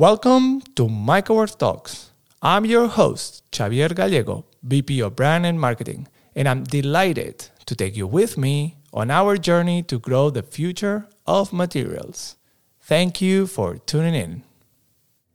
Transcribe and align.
Welcome 0.00 0.62
to 0.76 0.88
MycoWorks 0.88 1.58
Talks. 1.58 2.12
I'm 2.40 2.64
your 2.64 2.88
host, 2.88 3.44
Xavier 3.54 3.90
Gallego, 3.90 4.46
VP 4.62 5.00
of 5.00 5.14
Brand 5.14 5.44
and 5.44 5.60
Marketing, 5.60 6.08
and 6.34 6.48
I'm 6.48 6.64
delighted 6.64 7.50
to 7.66 7.76
take 7.76 7.98
you 7.98 8.06
with 8.06 8.38
me 8.38 8.78
on 8.94 9.10
our 9.10 9.36
journey 9.36 9.82
to 9.82 9.98
grow 9.98 10.30
the 10.30 10.42
future 10.42 11.06
of 11.26 11.52
materials. 11.52 12.36
Thank 12.80 13.20
you 13.20 13.46
for 13.46 13.76
tuning 13.76 14.14
in. 14.14 14.42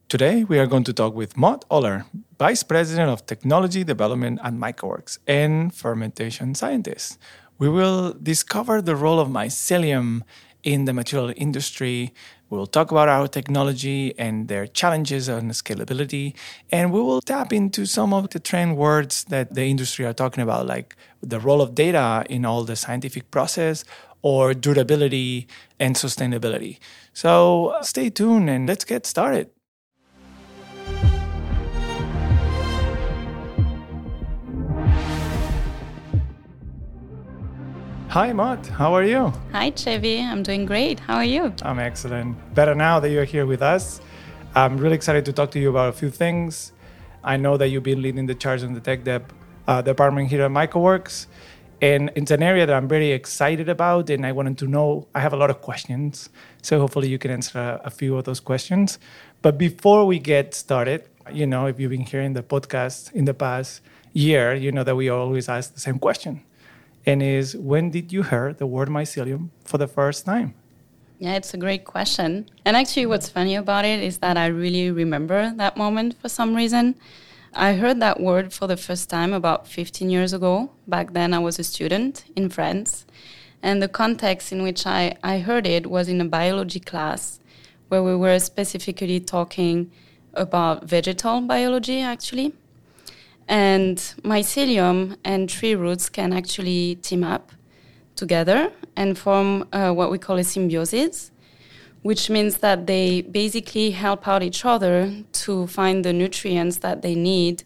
Today, 0.10 0.44
we 0.44 0.58
are 0.58 0.66
going 0.66 0.86
to 0.86 0.94
talk 0.94 1.14
with 1.14 1.38
Maud 1.38 1.64
Ohler, 1.70 2.06
Vice 2.40 2.64
President 2.64 3.12
of 3.12 3.28
Technology 3.28 3.84
Development 3.84 4.40
at 4.44 4.54
MycoWorks 4.54 5.20
and 5.28 5.76
fermentation 5.76 6.56
scientist. 6.56 7.20
We 7.60 7.70
will 7.70 8.14
discover 8.14 8.82
the 8.82 8.96
role 8.96 9.20
of 9.20 9.30
mycelium 9.30 10.24
in 10.66 10.84
the 10.86 10.94
material 10.94 11.32
industry. 11.38 12.14
We'll 12.50 12.66
talk 12.66 12.92
about 12.92 13.08
our 13.08 13.28
technology 13.28 14.14
and 14.20 14.48
their 14.50 14.68
challenges 14.68 15.30
and 15.30 15.52
scalability. 15.52 16.36
And 16.72 16.92
we 16.92 17.00
will 17.00 17.22
tap 17.22 17.54
into 17.54 17.86
some 17.86 18.14
of 18.14 18.32
the 18.32 18.40
trend 18.40 18.76
words 18.76 19.24
that 19.26 19.54
the 19.54 19.66
industry 19.66 20.06
are 20.06 20.14
talking 20.14 20.44
about, 20.44 20.66
like 20.66 20.96
the 21.22 21.40
role 21.40 21.62
of 21.62 21.76
data 21.76 22.26
in 22.30 22.44
all 22.44 22.64
the 22.66 22.76
scientific 22.76 23.32
process 23.32 23.86
or 24.22 24.54
durability 24.54 25.48
and 25.80 25.96
sustainability. 25.96 26.80
So 27.14 27.78
stay 27.82 28.10
tuned 28.10 28.50
and 28.50 28.68
let's 28.68 28.84
get 28.84 29.06
started. 29.06 29.55
Hi, 38.16 38.32
Maud. 38.32 38.66
How 38.68 38.94
are 38.94 39.04
you? 39.04 39.34
Hi, 39.52 39.72
Xevi. 39.72 40.24
I'm 40.24 40.42
doing 40.42 40.66
great. 40.66 41.02
How 41.02 41.16
are 41.16 41.26
you? 41.26 41.54
I'm 41.64 41.80
excellent. 41.80 42.38
Better 42.56 42.74
now 42.74 42.98
that 43.02 43.10
you're 43.10 43.26
here 43.26 43.46
with 43.46 43.62
us. 43.62 44.00
I'm 44.56 44.78
really 44.78 44.96
excited 44.96 45.26
to 45.26 45.34
talk 45.34 45.52
to 45.52 45.60
you 45.60 45.70
about 45.70 45.90
a 45.90 45.92
few 45.92 46.10
things. 46.10 46.72
I 47.26 47.36
know 47.36 47.58
that 47.58 47.68
you've 47.68 47.84
been 47.84 48.02
leading 48.02 48.26
the 48.26 48.34
charge 48.34 48.64
in 48.64 48.74
the 48.74 48.80
tech 48.80 49.04
dev 49.04 49.26
uh, 49.68 49.82
department 49.82 50.30
here 50.30 50.44
at 50.44 50.52
MycoWorks. 50.52 51.26
And 51.82 52.10
it's 52.16 52.32
an 52.32 52.42
area 52.42 52.66
that 52.66 52.74
I'm 52.74 52.88
very 52.88 53.12
excited 53.12 53.68
about, 53.68 54.10
and 54.10 54.26
I 54.26 54.32
wanted 54.32 54.58
to 54.60 54.66
know. 54.66 55.10
I 55.14 55.20
have 55.20 55.34
a 55.34 55.38
lot 55.44 55.50
of 55.50 55.60
questions, 55.60 56.30
so 56.62 56.80
hopefully 56.80 57.10
you 57.10 57.18
can 57.18 57.32
answer 57.32 57.60
a, 57.60 57.82
a 57.84 57.90
few 57.90 58.16
of 58.16 58.24
those 58.24 58.40
questions. 58.40 58.98
But 59.42 59.58
before 59.58 60.06
we 60.06 60.20
get 60.20 60.54
started, 60.56 61.04
you 61.34 61.48
know, 61.48 61.66
if 61.66 61.82
you've 61.82 61.92
been 61.92 62.08
hearing 62.08 62.32
the 62.32 62.44
podcast 62.44 63.12
in 63.12 63.26
the 63.26 63.34
past 63.34 63.82
year, 64.14 64.54
you 64.56 64.72
know 64.72 64.86
that 64.86 64.96
we 64.96 65.10
always 65.10 65.50
ask 65.50 65.74
the 65.74 65.82
same 65.82 66.00
question 66.00 66.45
and 67.06 67.22
is 67.22 67.56
when 67.56 67.92
did 67.92 68.12
you 68.12 68.24
hear 68.24 68.54
the 68.54 68.66
word 68.66 68.90
mycelium 68.90 69.50
for 69.64 69.78
the 69.78 69.88
first 69.88 70.26
time? 70.26 70.54
Yeah, 71.20 71.36
it's 71.36 71.54
a 71.54 71.58
great 71.58 71.86
question. 71.86 72.50
And 72.66 72.76
actually, 72.76 73.06
what's 73.06 73.30
funny 73.30 73.56
about 73.56 73.86
it 73.86 74.02
is 74.02 74.18
that 74.18 74.38
I 74.38 74.48
really 74.48 74.92
remember 74.92 75.54
that 75.56 75.78
moment 75.78 76.20
for 76.20 76.28
some 76.28 76.56
reason. 76.56 76.96
I 77.54 77.74
heard 77.74 78.02
that 78.02 78.20
word 78.20 78.52
for 78.52 78.68
the 78.68 78.76
first 78.76 79.10
time 79.10 79.32
about 79.32 79.66
15 79.66 80.10
years 80.10 80.34
ago. 80.34 80.72
Back 80.88 81.14
then, 81.14 81.34
I 81.34 81.40
was 81.40 81.58
a 81.58 81.64
student 81.64 82.26
in 82.36 82.50
France. 82.50 83.06
And 83.64 83.82
the 83.82 83.88
context 83.88 84.52
in 84.52 84.62
which 84.62 84.86
I, 84.86 85.16
I 85.24 85.40
heard 85.40 85.66
it 85.66 85.88
was 85.90 86.10
in 86.10 86.20
a 86.20 86.26
biology 86.26 86.82
class 86.82 87.40
where 87.88 88.04
we 88.04 88.16
were 88.16 88.38
specifically 88.40 89.22
talking 89.22 89.90
about 90.34 90.84
vegetal 90.84 91.40
biology, 91.42 92.02
actually. 92.02 92.54
And 93.48 93.98
mycelium 94.24 95.18
and 95.24 95.48
tree 95.48 95.76
roots 95.76 96.10
can 96.10 96.34
actually 96.34 96.96
team 96.96 97.24
up 97.24 97.52
together 98.16 98.72
and 98.96 99.18
form 99.18 99.68
uh, 99.72 99.92
what 99.92 100.10
we 100.10 100.18
call 100.18 100.38
a 100.38 100.44
symbiosis, 100.44 101.32
which 102.02 102.30
means 102.30 102.58
that 102.58 102.88
they 102.88 103.22
basically 103.22 103.92
help 103.92 104.28
out 104.28 104.42
each 104.42 104.66
other 104.66 105.12
to 105.32 105.68
find 105.68 106.04
the 106.04 106.14
nutrients 106.14 106.78
that 106.78 107.02
they 107.02 107.14
need 107.16 107.64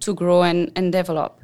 to 0.00 0.14
grow 0.14 0.42
and, 0.42 0.70
and 0.76 0.92
develop. 0.92 1.40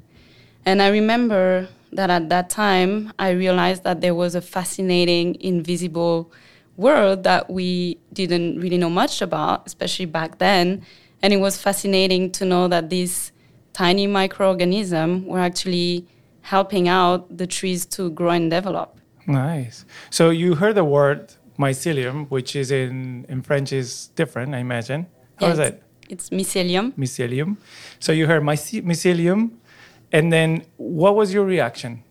And 0.66 0.82
I 0.82 0.88
remember 0.88 1.68
that 1.92 2.10
at 2.10 2.28
that 2.28 2.50
time, 2.50 3.12
I 3.18 3.30
realized 3.30 3.84
that 3.84 4.00
there 4.00 4.14
was 4.14 4.34
a 4.34 4.42
fascinating, 4.42 5.40
invisible 5.40 6.30
world 6.76 7.24
that 7.24 7.50
we 7.50 7.98
didn't 8.12 8.60
really 8.60 8.78
know 8.78 8.90
much 8.90 9.22
about, 9.22 9.66
especially 9.66 10.06
back 10.06 10.38
then. 10.38 10.82
And 11.22 11.32
it 11.32 11.38
was 11.38 11.60
fascinating 11.60 12.30
to 12.32 12.44
know 12.44 12.68
that 12.68 12.90
these 12.90 13.32
tiny 13.72 14.06
microorganism 14.06 15.24
were 15.26 15.40
actually 15.40 16.06
helping 16.42 16.88
out 16.88 17.36
the 17.36 17.46
trees 17.46 17.84
to 17.86 18.10
grow 18.10 18.30
and 18.30 18.50
develop. 18.50 18.98
Nice. 19.26 19.84
So 20.10 20.30
you 20.30 20.54
heard 20.54 20.74
the 20.74 20.84
word 20.84 21.34
mycelium, 21.58 22.30
which 22.30 22.56
is 22.56 22.70
in, 22.70 23.26
in 23.28 23.42
French 23.42 23.72
is 23.72 24.08
different, 24.14 24.54
I 24.54 24.58
imagine. 24.58 25.06
How 25.36 25.46
yeah, 25.46 25.52
is 25.52 25.58
it? 25.58 25.82
It's 26.08 26.30
mycelium. 26.30 26.92
Mycelium. 26.94 27.58
So 28.00 28.12
you 28.12 28.26
heard 28.26 28.42
myce- 28.42 28.82
mycelium, 28.82 29.50
and 30.10 30.32
then 30.32 30.64
what 30.76 31.14
was 31.14 31.34
your 31.34 31.44
reaction? 31.44 32.02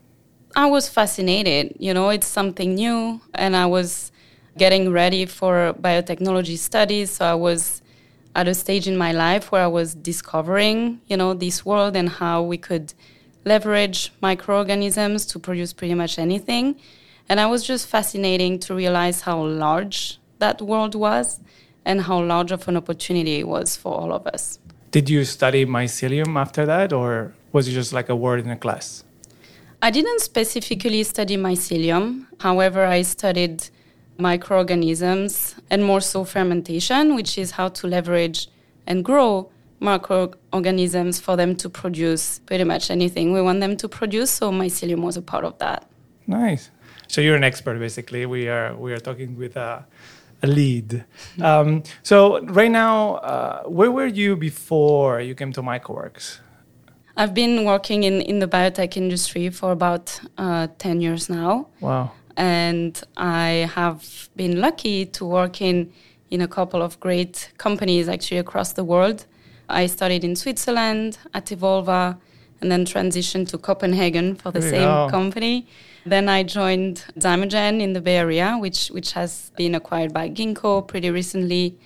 I 0.55 0.67
was 0.67 0.87
fascinated. 0.87 1.75
You 1.79 1.93
know, 1.93 2.09
it's 2.09 2.27
something 2.27 2.75
new, 2.75 3.21
and 3.33 3.55
I 3.55 3.65
was 3.65 4.11
getting 4.57 4.91
ready 4.91 5.25
for 5.25 5.73
biotechnology 5.79 6.57
studies, 6.57 7.11
so 7.11 7.25
I 7.25 7.33
was 7.33 7.81
at 8.37 8.47
a 8.47 8.53
stage 8.53 8.87
in 8.87 8.95
my 8.95 9.11
life 9.11 9.51
where 9.51 9.63
I 9.63 9.67
was 9.79 9.95
discovering, 9.95 11.01
you 11.07 11.17
know, 11.17 11.33
this 11.33 11.65
world 11.65 11.95
and 11.95 12.07
how 12.07 12.43
we 12.43 12.57
could 12.57 12.93
leverage 13.45 14.13
microorganisms 14.21 15.25
to 15.31 15.39
produce 15.39 15.73
pretty 15.73 15.95
much 15.95 16.19
anything. 16.19 16.75
And 17.27 17.39
I 17.39 17.47
was 17.47 17.65
just 17.65 17.87
fascinating 17.87 18.59
to 18.59 18.75
realize 18.75 19.21
how 19.21 19.41
large 19.41 20.19
that 20.37 20.61
world 20.61 20.93
was 20.93 21.39
and 21.83 22.01
how 22.01 22.23
large 22.23 22.51
of 22.51 22.67
an 22.67 22.77
opportunity 22.77 23.39
it 23.39 23.47
was 23.47 23.75
for 23.75 23.91
all 23.99 24.13
of 24.13 24.27
us. 24.27 24.59
Did 24.91 25.09
you 25.09 25.25
study 25.25 25.65
mycelium 25.65 26.39
after 26.39 26.65
that, 26.67 26.93
or 26.93 27.33
was 27.51 27.67
it 27.67 27.71
just 27.71 27.91
like 27.91 28.07
a 28.07 28.15
word 28.15 28.39
in 28.39 28.51
a 28.51 28.55
class? 28.55 29.03
I 29.81 29.89
didn't 29.89 30.21
specifically 30.21 31.01
study 31.03 31.37
mycelium. 31.37 32.27
However, 32.39 32.85
I 32.85 33.01
studied 33.01 33.69
microorganisms 34.17 35.55
and 35.69 35.83
more 35.83 36.01
so 36.01 36.23
fermentation, 36.23 37.15
which 37.15 37.37
is 37.37 37.51
how 37.51 37.69
to 37.69 37.87
leverage 37.87 38.47
and 38.85 39.03
grow 39.03 39.51
microorganisms 39.79 41.19
for 41.19 41.35
them 41.35 41.55
to 41.55 41.69
produce 41.69 42.39
pretty 42.39 42.63
much 42.63 42.89
anything 42.89 43.33
we 43.33 43.41
want 43.41 43.59
them 43.59 43.77
to 43.77 43.87
produce. 43.87 44.31
So 44.31 44.51
mycelium 44.51 45.01
was 45.01 45.17
a 45.17 45.21
part 45.21 45.45
of 45.45 45.57
that. 45.59 45.87
Nice. 46.25 46.71
So 47.07 47.21
you're 47.21 47.35
an 47.35 47.43
expert, 47.43 47.79
basically. 47.79 48.25
We 48.25 48.49
are 48.49 48.75
we 48.75 48.91
are 48.91 48.99
talking 48.99 49.37
with 49.37 49.55
a, 49.55 49.85
a 50.43 50.47
lead. 50.47 51.05
Um, 51.41 51.83
so 52.03 52.41
right 52.45 52.71
now, 52.71 53.15
uh, 53.15 53.63
where 53.63 53.91
were 53.91 54.07
you 54.07 54.35
before 54.35 55.21
you 55.21 55.35
came 55.35 55.53
to 55.53 55.61
MycoWorks? 55.61 56.39
I've 57.15 57.33
been 57.33 57.65
working 57.65 58.03
in, 58.03 58.21
in 58.21 58.39
the 58.39 58.47
biotech 58.47 58.95
industry 58.95 59.49
for 59.49 59.71
about 59.71 60.19
uh, 60.37 60.67
10 60.77 61.01
years 61.01 61.29
now. 61.29 61.67
Wow 61.79 62.11
and 62.37 63.03
I 63.17 63.69
have 63.73 64.29
been 64.35 64.61
lucky 64.61 65.05
to 65.07 65.25
work 65.25 65.59
in 65.59 65.91
in 66.29 66.41
a 66.41 66.47
couple 66.47 66.81
of 66.81 66.99
great 66.99 67.51
companies 67.57 68.07
actually 68.07 68.37
across 68.37 68.73
the 68.73 68.83
world. 68.83 69.25
I 69.69 69.87
studied 69.87 70.23
in 70.23 70.35
Switzerland 70.35 71.17
at 71.33 71.47
Evolva 71.47 72.17
and 72.61 72.71
then 72.71 72.85
transitioned 72.85 73.47
to 73.49 73.57
Copenhagen 73.57 74.35
for 74.35 74.51
the 74.51 74.61
same 74.61 74.81
go. 74.81 75.07
company. 75.09 75.67
Then 76.05 76.29
I 76.29 76.43
joined 76.43 77.05
Zymergen 77.19 77.81
in 77.81 77.93
the 77.93 78.01
Bay 78.01 78.17
Area, 78.17 78.57
which 78.59 78.89
which 78.89 79.13
has 79.13 79.51
been 79.57 79.73
acquired 79.73 80.13
by 80.13 80.29
Ginkgo 80.29 80.87
pretty 80.87 81.09
recently. 81.09 81.77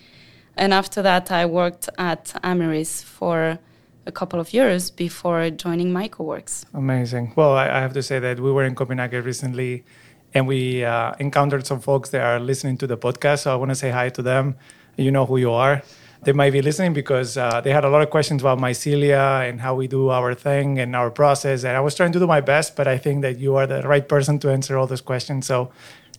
And 0.57 0.73
after 0.73 1.01
that, 1.01 1.31
I 1.31 1.45
worked 1.45 1.87
at 1.97 2.25
Amyris 2.43 3.03
for 3.03 3.57
a 4.05 4.11
couple 4.11 4.39
of 4.39 4.53
years 4.53 4.91
before 4.91 5.49
joining 5.49 5.91
MycoWorks. 5.91 6.65
Amazing. 6.73 7.33
Well, 7.35 7.53
I, 7.53 7.69
I 7.69 7.79
have 7.79 7.93
to 7.93 8.03
say 8.03 8.19
that 8.19 8.39
we 8.39 8.51
were 8.51 8.65
in 8.65 8.75
Copenhagen 8.75 9.23
recently 9.23 9.85
and 10.33 10.47
we 10.47 10.83
uh, 10.83 11.13
encountered 11.19 11.65
some 11.65 11.79
folks 11.79 12.09
that 12.09 12.21
are 12.21 12.39
listening 12.39 12.77
to 12.77 12.87
the 12.87 12.97
podcast. 12.97 13.39
So 13.39 13.53
I 13.53 13.55
want 13.55 13.69
to 13.69 13.75
say 13.75 13.91
hi 13.91 14.09
to 14.09 14.21
them. 14.21 14.55
You 14.97 15.11
know 15.11 15.25
who 15.25 15.37
you 15.37 15.51
are. 15.51 15.81
They 16.23 16.33
might 16.33 16.51
be 16.51 16.61
listening 16.61 16.93
because 16.93 17.35
uh, 17.35 17.61
they 17.61 17.71
had 17.71 17.83
a 17.83 17.89
lot 17.89 18.03
of 18.03 18.11
questions 18.11 18.43
about 18.43 18.59
mycelia 18.59 19.49
and 19.49 19.59
how 19.59 19.73
we 19.73 19.87
do 19.87 20.09
our 20.09 20.35
thing 20.35 20.79
and 20.79 20.95
our 20.95 21.09
process. 21.09 21.63
And 21.63 21.75
I 21.75 21.79
was 21.79 21.95
trying 21.95 22.11
to 22.11 22.19
do 22.19 22.27
my 22.27 22.41
best, 22.41 22.75
but 22.75 22.87
I 22.87 22.97
think 22.99 23.23
that 23.23 23.39
you 23.39 23.55
are 23.55 23.65
the 23.65 23.81
right 23.81 24.07
person 24.07 24.37
to 24.39 24.51
answer 24.51 24.77
all 24.77 24.85
those 24.85 25.01
questions. 25.01 25.47
So 25.47 25.71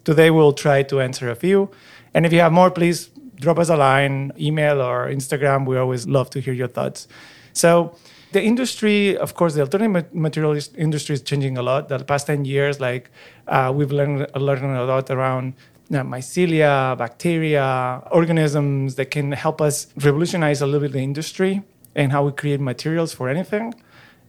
today 0.05 0.31
we'll 0.31 0.55
try 0.55 0.83
to 0.83 1.01
answer 1.01 1.31
a 1.31 1.37
few. 1.37 1.71
And 2.15 2.27
if 2.27 2.33
you 2.33 2.41
have 2.41 2.53
more, 2.53 2.71
please 2.71 3.11
drop 3.37 3.59
us 3.59 3.69
a 3.69 3.77
line, 3.77 4.33
email, 4.39 4.81
or 4.83 5.09
Instagram. 5.09 5.67
We 5.67 5.77
always 5.77 6.09
love 6.09 6.31
to 6.31 6.41
hear 6.41 6.55
your 6.55 6.69
thoughts. 6.69 7.07
So 7.53 7.97
the 8.33 8.43
industry, 8.43 9.17
of 9.17 9.35
course, 9.35 9.55
the 9.55 9.61
alternative 9.61 10.15
materials 10.15 10.71
industry 10.77 11.15
is 11.15 11.23
changing 11.23 11.59
a 11.59 11.63
lot. 11.63 11.89
The 11.89 11.99
past 12.01 12.27
10 12.27 12.45
years, 12.45 12.81
like 12.81 13.11
uh, 13.47 13.73
we've 13.75 13.93
learned, 13.93 14.27
learned 14.35 14.65
a 14.65 14.85
lot 14.85 15.11
around 15.11 15.55
you 15.91 15.99
know, 15.99 16.05
mycelia, 16.05 16.97
bacteria, 16.97 18.03
organisms 18.11 18.95
that 18.95 19.11
can 19.11 19.33
help 19.33 19.61
us 19.61 19.89
revolutionize 19.97 20.63
a 20.63 20.67
little 20.67 20.81
bit 20.81 20.93
the 20.93 21.01
industry 21.01 21.63
and 21.95 22.13
how 22.13 22.25
we 22.25 22.33
create 22.33 22.61
materials 22.61 23.13
for 23.13 23.29
anything. 23.29 23.75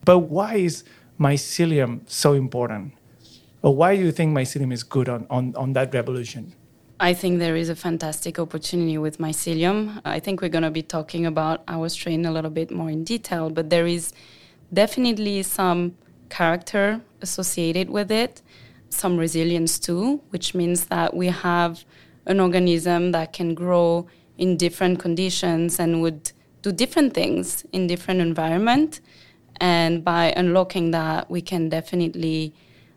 But 0.03 0.19
why 0.19 0.55
is 0.55 0.83
mycelium 1.19 2.01
so 2.07 2.33
important? 2.33 2.93
Or 3.61 3.73
why 3.73 3.95
do 3.95 4.03
you 4.03 4.11
think 4.11 4.35
mycelium 4.35 4.73
is 4.73 4.83
good 4.83 5.07
on, 5.07 5.25
on, 5.29 5.55
on 5.55 5.73
that 5.73 5.93
revolution? 5.93 6.53
I 6.99 7.13
think 7.13 7.39
there 7.39 7.55
is 7.55 7.69
a 7.69 7.75
fantastic 7.75 8.37
opportunity 8.37 8.97
with 8.97 9.17
mycelium. 9.17 9.99
I 10.05 10.19
think 10.19 10.41
we're 10.41 10.49
going 10.49 10.63
to 10.63 10.71
be 10.71 10.83
talking 10.83 11.25
about 11.25 11.63
our 11.67 11.89
strain 11.89 12.25
a 12.25 12.31
little 12.31 12.51
bit 12.51 12.69
more 12.71 12.89
in 12.89 13.03
detail, 13.03 13.49
but 13.49 13.69
there 13.69 13.87
is 13.87 14.13
definitely 14.71 15.43
some 15.43 15.95
character 16.29 17.01
associated 17.21 17.89
with 17.89 18.11
it, 18.11 18.41
some 18.89 19.17
resilience 19.17 19.79
too, 19.79 20.21
which 20.29 20.53
means 20.53 20.85
that 20.85 21.15
we 21.15 21.27
have 21.27 21.83
an 22.25 22.39
organism 22.39 23.11
that 23.11 23.33
can 23.33 23.53
grow 23.53 24.07
in 24.37 24.55
different 24.55 24.99
conditions 24.99 25.79
and 25.79 26.01
would 26.01 26.31
do 26.61 26.71
different 26.71 27.13
things 27.13 27.65
in 27.71 27.87
different 27.87 28.21
environment 28.21 29.01
and 29.59 30.03
by 30.03 30.33
unlocking 30.37 30.91
that 30.91 31.29
we 31.29 31.41
can 31.41 31.69
definitely 31.69 32.53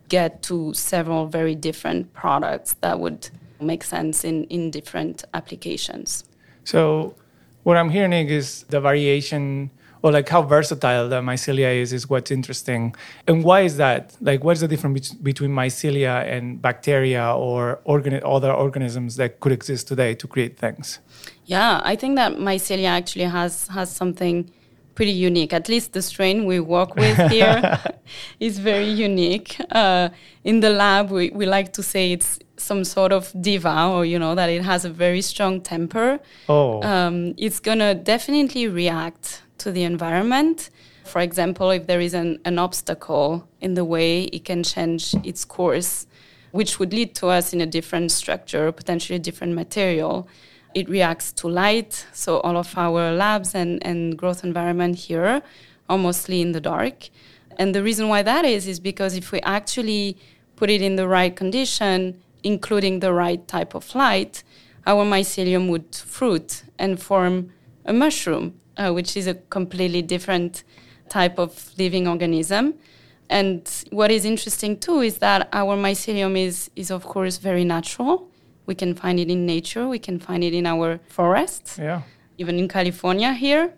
get 0.09 0.41
to 0.41 0.73
several 0.73 1.27
very 1.27 1.53
different 1.53 2.13
products 2.13 2.75
that 2.81 2.99
would 2.99 3.29
make 3.61 3.83
sense 3.83 4.23
in, 4.23 4.43
in 4.45 4.71
different 4.71 5.23
applications. 5.33 6.23
So 6.63 7.15
what 7.63 7.75
i'm 7.75 7.89
hearing 7.89 8.13
is 8.29 8.63
the 8.69 8.79
variation 8.79 9.69
or 10.01 10.11
like 10.11 10.29
how 10.29 10.41
versatile 10.41 11.09
the 11.09 11.21
mycelia 11.21 11.75
is 11.81 11.91
is 11.91 12.09
what's 12.09 12.31
interesting. 12.31 12.95
And 13.27 13.43
why 13.43 13.61
is 13.61 13.77
that? 13.77 14.15
Like 14.21 14.43
what's 14.43 14.61
the 14.61 14.67
difference 14.67 15.11
be- 15.11 15.23
between 15.23 15.51
mycelia 15.51 16.25
and 16.31 16.61
bacteria 16.61 17.33
or 17.35 17.79
organ- 17.83 18.21
other 18.23 18.53
organisms 18.53 19.15
that 19.15 19.39
could 19.39 19.51
exist 19.51 19.87
today 19.87 20.13
to 20.15 20.27
create 20.27 20.57
things? 20.57 20.99
Yeah 21.45 21.81
i 21.83 21.95
think 21.95 22.15
that 22.15 22.33
mycelia 22.33 22.89
actually 22.89 23.25
has 23.25 23.67
has 23.67 23.89
something 23.91 24.49
pretty 24.97 25.11
unique. 25.11 25.53
At 25.53 25.69
least 25.69 25.93
the 25.93 26.01
strain 26.01 26.45
we 26.45 26.59
work 26.59 26.95
with 26.95 27.17
here 27.29 27.79
is 28.39 28.57
very 28.57 28.89
unique. 28.89 29.55
Uh, 29.69 30.09
in 30.43 30.59
the 30.59 30.71
lab 30.71 31.11
we, 31.11 31.29
we 31.29 31.45
like 31.45 31.71
to 31.73 31.83
say 31.83 32.11
it's 32.11 32.39
some 32.57 32.83
sort 32.83 33.11
of 33.11 33.31
diva 33.39 33.87
or 33.87 34.05
you 34.05 34.17
know 34.17 34.33
that 34.35 34.49
it 34.49 34.63
has 34.63 34.83
a 34.83 34.89
very 34.89 35.21
strong 35.21 35.61
temper 35.61 36.19
oh 36.49 36.81
um, 36.83 37.33
it's 37.37 37.59
gonna 37.59 37.93
definitely 37.93 38.67
react 38.67 39.43
to 39.59 39.71
the 39.71 39.83
environment. 39.83 40.69
For 41.05 41.21
example, 41.21 41.71
if 41.71 41.87
there 41.87 42.01
is 42.01 42.13
an, 42.13 42.39
an 42.45 42.59
obstacle 42.59 43.47
in 43.61 43.73
the 43.73 43.85
way, 43.85 44.23
it 44.23 44.45
can 44.45 44.63
change 44.63 45.13
its 45.23 45.45
course, 45.45 46.05
which 46.51 46.79
would 46.79 46.93
lead 46.93 47.15
to 47.15 47.27
us 47.27 47.53
in 47.53 47.61
a 47.61 47.65
different 47.65 48.11
structure, 48.11 48.71
potentially 48.71 49.15
a 49.15 49.19
different 49.19 49.53
material. 49.53 50.27
It 50.73 50.89
reacts 50.89 51.31
to 51.33 51.47
light, 51.47 52.05
so 52.13 52.39
all 52.41 52.57
of 52.57 52.77
our 52.77 53.11
labs 53.11 53.55
and, 53.55 53.85
and 53.85 54.17
growth 54.17 54.43
environment 54.43 54.95
here 54.97 55.41
are 55.89 55.97
mostly 55.97 56.41
in 56.41 56.51
the 56.51 56.61
dark. 56.61 57.09
And 57.57 57.73
the 57.73 57.81
reason 57.81 58.09
why 58.09 58.21
that 58.21 58.45
is, 58.45 58.67
is 58.67 58.79
because 58.79 59.15
if 59.15 59.31
we 59.31 59.39
actually 59.41 60.17
put 60.55 60.69
it 60.69 60.81
in 60.81 60.95
the 60.97 61.07
right 61.07 61.35
condition, 61.35 62.21
including 62.51 62.95
the 63.05 63.13
right 63.23 63.43
type 63.55 63.73
of 63.79 63.83
light, 63.95 64.43
our 64.91 65.03
mycelium 65.15 65.63
would 65.71 65.91
fruit 66.15 66.49
and 66.79 66.91
form 67.09 67.35
a 67.85 67.93
mushroom 68.03 68.45
uh, 68.77 68.91
which 68.91 69.17
is 69.17 69.27
a 69.27 69.35
completely 69.57 70.01
different 70.01 70.63
type 71.09 71.37
of 71.39 71.71
living 71.77 72.07
organism. 72.07 72.73
And 73.29 73.61
what 73.91 74.11
is 74.11 74.23
interesting 74.23 74.77
too 74.77 74.99
is 75.01 75.17
that 75.17 75.49
our 75.51 75.75
mycelium 75.75 76.37
is, 76.37 76.69
is 76.75 76.91
of 76.91 77.03
course 77.03 77.37
very 77.37 77.65
natural. 77.65 78.29
We 78.65 78.75
can 78.75 78.93
find 78.95 79.19
it 79.19 79.29
in 79.29 79.45
nature. 79.45 79.87
We 79.87 79.99
can 79.99 80.19
find 80.19 80.43
it 80.43 80.53
in 80.53 80.65
our 80.65 80.99
forests. 81.09 81.77
Yeah. 81.77 82.01
Even 82.37 82.59
in 82.59 82.67
California 82.67 83.33
here. 83.33 83.73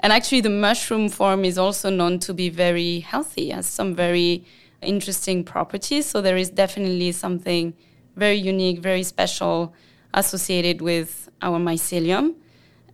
And 0.00 0.12
actually, 0.12 0.42
the 0.42 0.50
mushroom 0.50 1.08
form 1.08 1.44
is 1.44 1.56
also 1.56 1.88
known 1.88 2.18
to 2.20 2.34
be 2.34 2.50
very 2.50 3.00
healthy, 3.00 3.48
has 3.50 3.66
some 3.66 3.94
very 3.94 4.44
interesting 4.82 5.42
properties. 5.42 6.04
So 6.04 6.20
there 6.20 6.36
is 6.36 6.50
definitely 6.50 7.12
something 7.12 7.72
very 8.16 8.36
unique, 8.36 8.80
very 8.80 9.02
special 9.02 9.74
associated 10.14 10.80
with 10.80 11.28
our 11.42 11.58
mycelium. 11.58 12.34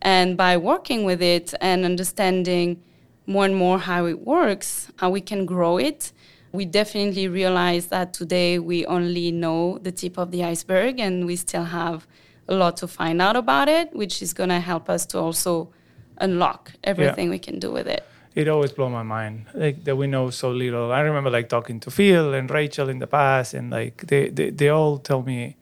And 0.00 0.36
by 0.36 0.56
working 0.56 1.04
with 1.04 1.22
it 1.22 1.54
and 1.60 1.84
understanding 1.84 2.82
more 3.26 3.44
and 3.44 3.54
more 3.54 3.78
how 3.78 4.06
it 4.06 4.20
works, 4.20 4.90
how 4.96 5.10
we 5.10 5.20
can 5.20 5.46
grow 5.46 5.78
it, 5.78 6.12
we 6.50 6.64
definitely 6.64 7.28
realize 7.28 7.86
that 7.86 8.12
today 8.12 8.58
we 8.58 8.84
only 8.86 9.30
know 9.30 9.78
the 9.78 9.92
tip 9.92 10.18
of 10.18 10.30
the 10.32 10.44
iceberg 10.44 11.00
and 11.00 11.24
we 11.24 11.36
still 11.36 11.64
have 11.64 12.06
a 12.48 12.54
lot 12.54 12.76
to 12.78 12.88
find 12.88 13.22
out 13.22 13.36
about 13.36 13.68
it, 13.68 13.94
which 13.94 14.20
is 14.20 14.32
going 14.34 14.50
to 14.50 14.60
help 14.60 14.90
us 14.90 15.06
to 15.06 15.18
also 15.18 15.70
unlock 16.18 16.72
everything 16.84 17.26
yeah. 17.26 17.30
we 17.30 17.38
can 17.38 17.58
do 17.58 17.70
with 17.70 17.86
it. 17.86 18.04
It 18.34 18.48
always 18.48 18.72
blows 18.72 18.92
my 18.92 19.02
mind 19.02 19.46
like 19.54 19.84
that 19.84 19.96
we 19.96 20.06
know 20.06 20.30
so 20.30 20.50
little. 20.50 20.90
I 20.90 21.00
remember 21.00 21.30
like 21.30 21.48
talking 21.48 21.80
to 21.80 21.90
Phil 21.90 22.32
and 22.34 22.50
Rachel 22.50 22.88
in 22.88 22.98
the 22.98 23.06
past, 23.06 23.52
and 23.54 23.70
like 23.70 24.06
they, 24.06 24.28
they, 24.28 24.50
they 24.50 24.68
all 24.68 24.98
tell 24.98 25.22
me 25.22 25.56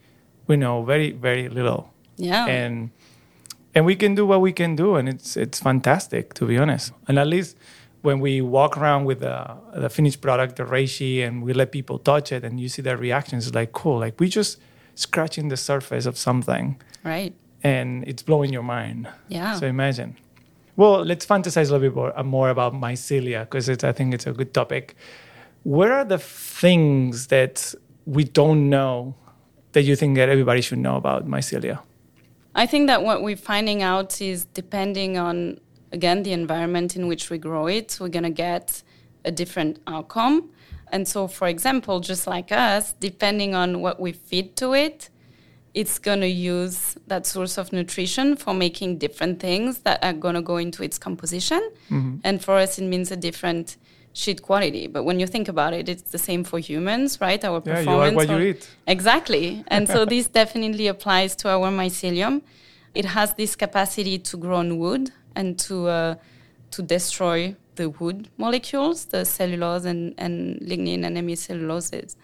we 0.47 0.57
know 0.57 0.83
very 0.85 1.11
very 1.11 1.49
little. 1.49 1.93
Yeah. 2.17 2.47
And 2.47 2.91
and 3.75 3.85
we 3.85 3.97
can 3.97 4.15
do 4.15 4.27
what 4.27 4.41
we 4.41 4.53
can 4.53 4.77
do 4.77 4.97
and 4.97 5.09
it's 5.09 5.37
it's 5.37 5.61
fantastic 5.61 6.35
to 6.35 6.47
be 6.47 6.59
honest 6.59 6.93
and 7.09 7.19
at 7.19 7.27
least 7.27 7.57
when 8.03 8.19
we 8.19 8.41
walk 8.41 8.79
around 8.79 9.05
with 9.05 9.21
the, 9.21 9.57
the 9.75 9.91
finished 9.91 10.21
product 10.21 10.57
the 10.57 10.65
reishi 10.65 11.27
and 11.27 11.43
we 11.43 11.53
let 11.53 11.71
people 11.71 11.99
touch 11.99 12.33
it 12.33 12.45
and 12.45 12.59
you 12.61 12.69
see 12.69 12.83
their 12.83 12.97
reactions 12.97 13.47
it's 13.47 13.55
like 13.55 13.73
cool 13.73 13.99
like 13.99 14.19
we 14.19 14.29
just 14.29 14.59
scratching 14.95 15.49
the 15.49 15.57
surface 15.57 16.07
of 16.07 16.17
something 16.19 16.81
right 17.05 17.35
and 17.63 18.05
it's 18.07 18.23
blowing 18.23 18.53
your 18.53 18.63
mind 18.63 19.09
yeah 19.29 19.55
so 19.55 19.67
imagine 19.67 20.17
well 20.77 21.05
let's 21.05 21.27
fantasize 21.27 21.69
a 21.69 21.73
little 21.73 21.81
bit 21.81 21.95
more, 21.95 22.19
uh, 22.19 22.23
more 22.23 22.51
about 22.51 22.73
mycelia 22.75 23.41
because 23.41 23.69
i 23.85 23.93
think 23.93 24.15
it's 24.15 24.27
a 24.27 24.33
good 24.33 24.53
topic 24.55 24.95
Where 25.63 25.93
are 25.93 26.07
the 26.07 26.19
things 26.19 27.27
that 27.27 27.75
we 28.07 28.25
don't 28.25 28.71
know 28.71 29.15
that 29.73 29.83
you 29.83 29.95
think 29.95 30.17
that 30.17 30.29
everybody 30.29 30.63
should 30.63 30.79
know 30.79 30.97
about 30.97 31.27
mycelia 31.27 31.81
I 32.55 32.67
think 32.67 32.89
that 32.89 33.03
what 33.03 33.23
we're 33.23 33.37
finding 33.37 33.83
out 33.83 34.21
is 34.21 34.45
depending 34.47 35.17
on, 35.17 35.61
again, 35.93 36.25
the 36.25 36.33
environment 36.33 36.97
in 36.97 37.07
which 37.07 37.31
we 37.31 37.39
grow 37.39 37.67
it, 37.69 37.97
we're 38.01 38.09
going 38.09 38.25
to 38.25 38.31
get 38.31 38.83
a 39.25 39.31
different 39.31 39.81
outcome. 39.87 40.51
And 40.93 41.07
so, 41.07 41.29
for 41.29 41.47
example, 41.47 42.01
just 42.01 42.27
like 42.27 42.51
us, 42.51 42.95
depending 42.95 43.55
on 43.55 43.81
what 43.81 44.01
we 44.01 44.13
feed 44.13 44.57
to 44.57 44.75
it, 44.75 45.11
it's 45.73 45.99
going 45.99 46.21
to 46.21 46.29
use 46.29 46.97
that 47.07 47.27
source 47.27 47.57
of 47.59 47.73
nutrition 47.73 48.37
for 48.37 48.53
making 48.53 48.99
different 48.99 49.41
things 49.41 49.79
that 49.81 50.03
are 50.03 50.13
going 50.13 50.35
to 50.35 50.43
go 50.43 50.57
into 50.57 50.83
its 50.83 50.99
composition. 50.99 51.61
Mm-hmm. 51.91 52.17
And 52.25 52.43
for 52.43 52.57
us, 52.57 52.79
it 52.79 52.85
means 52.85 53.11
a 53.11 53.17
different 53.17 53.77
sheet 54.13 54.43
quality. 54.43 54.87
But 54.87 55.05
when 55.05 55.21
you 55.21 55.27
think 55.27 55.49
about 55.49 55.73
it, 55.73 55.89
it's 55.89 56.11
the 56.11 56.19
same 56.19 56.43
for 56.45 56.59
humans, 56.59 57.21
right? 57.21 57.43
Our 57.45 57.63
yeah, 57.65 57.77
performance. 57.77 58.11
You 58.11 58.17
what 58.17 58.31
or, 58.31 58.43
you 58.43 58.51
eat. 58.51 58.69
Exactly. 58.87 59.65
And 59.69 59.89
so 59.89 60.05
this 60.15 60.27
definitely 60.27 60.89
applies 60.89 61.37
to 61.37 61.49
our 61.49 61.71
mycelium. 61.71 62.43
It 62.95 63.05
has 63.05 63.35
this 63.35 63.55
capacity 63.55 64.19
to 64.19 64.37
grow 64.37 64.57
on 64.57 64.79
wood 64.79 65.13
and 65.37 65.59
to 65.61 65.87
uh, 65.87 66.15
to 66.73 66.83
destroy 66.83 67.55
the 67.77 67.89
wood 67.89 68.29
molecules, 68.37 69.07
the 69.07 69.25
cellulose 69.25 69.85
and, 69.85 70.15
and 70.19 70.61
lignin 70.61 71.05
and 71.05 71.17
hemicelluloses, 71.17 72.17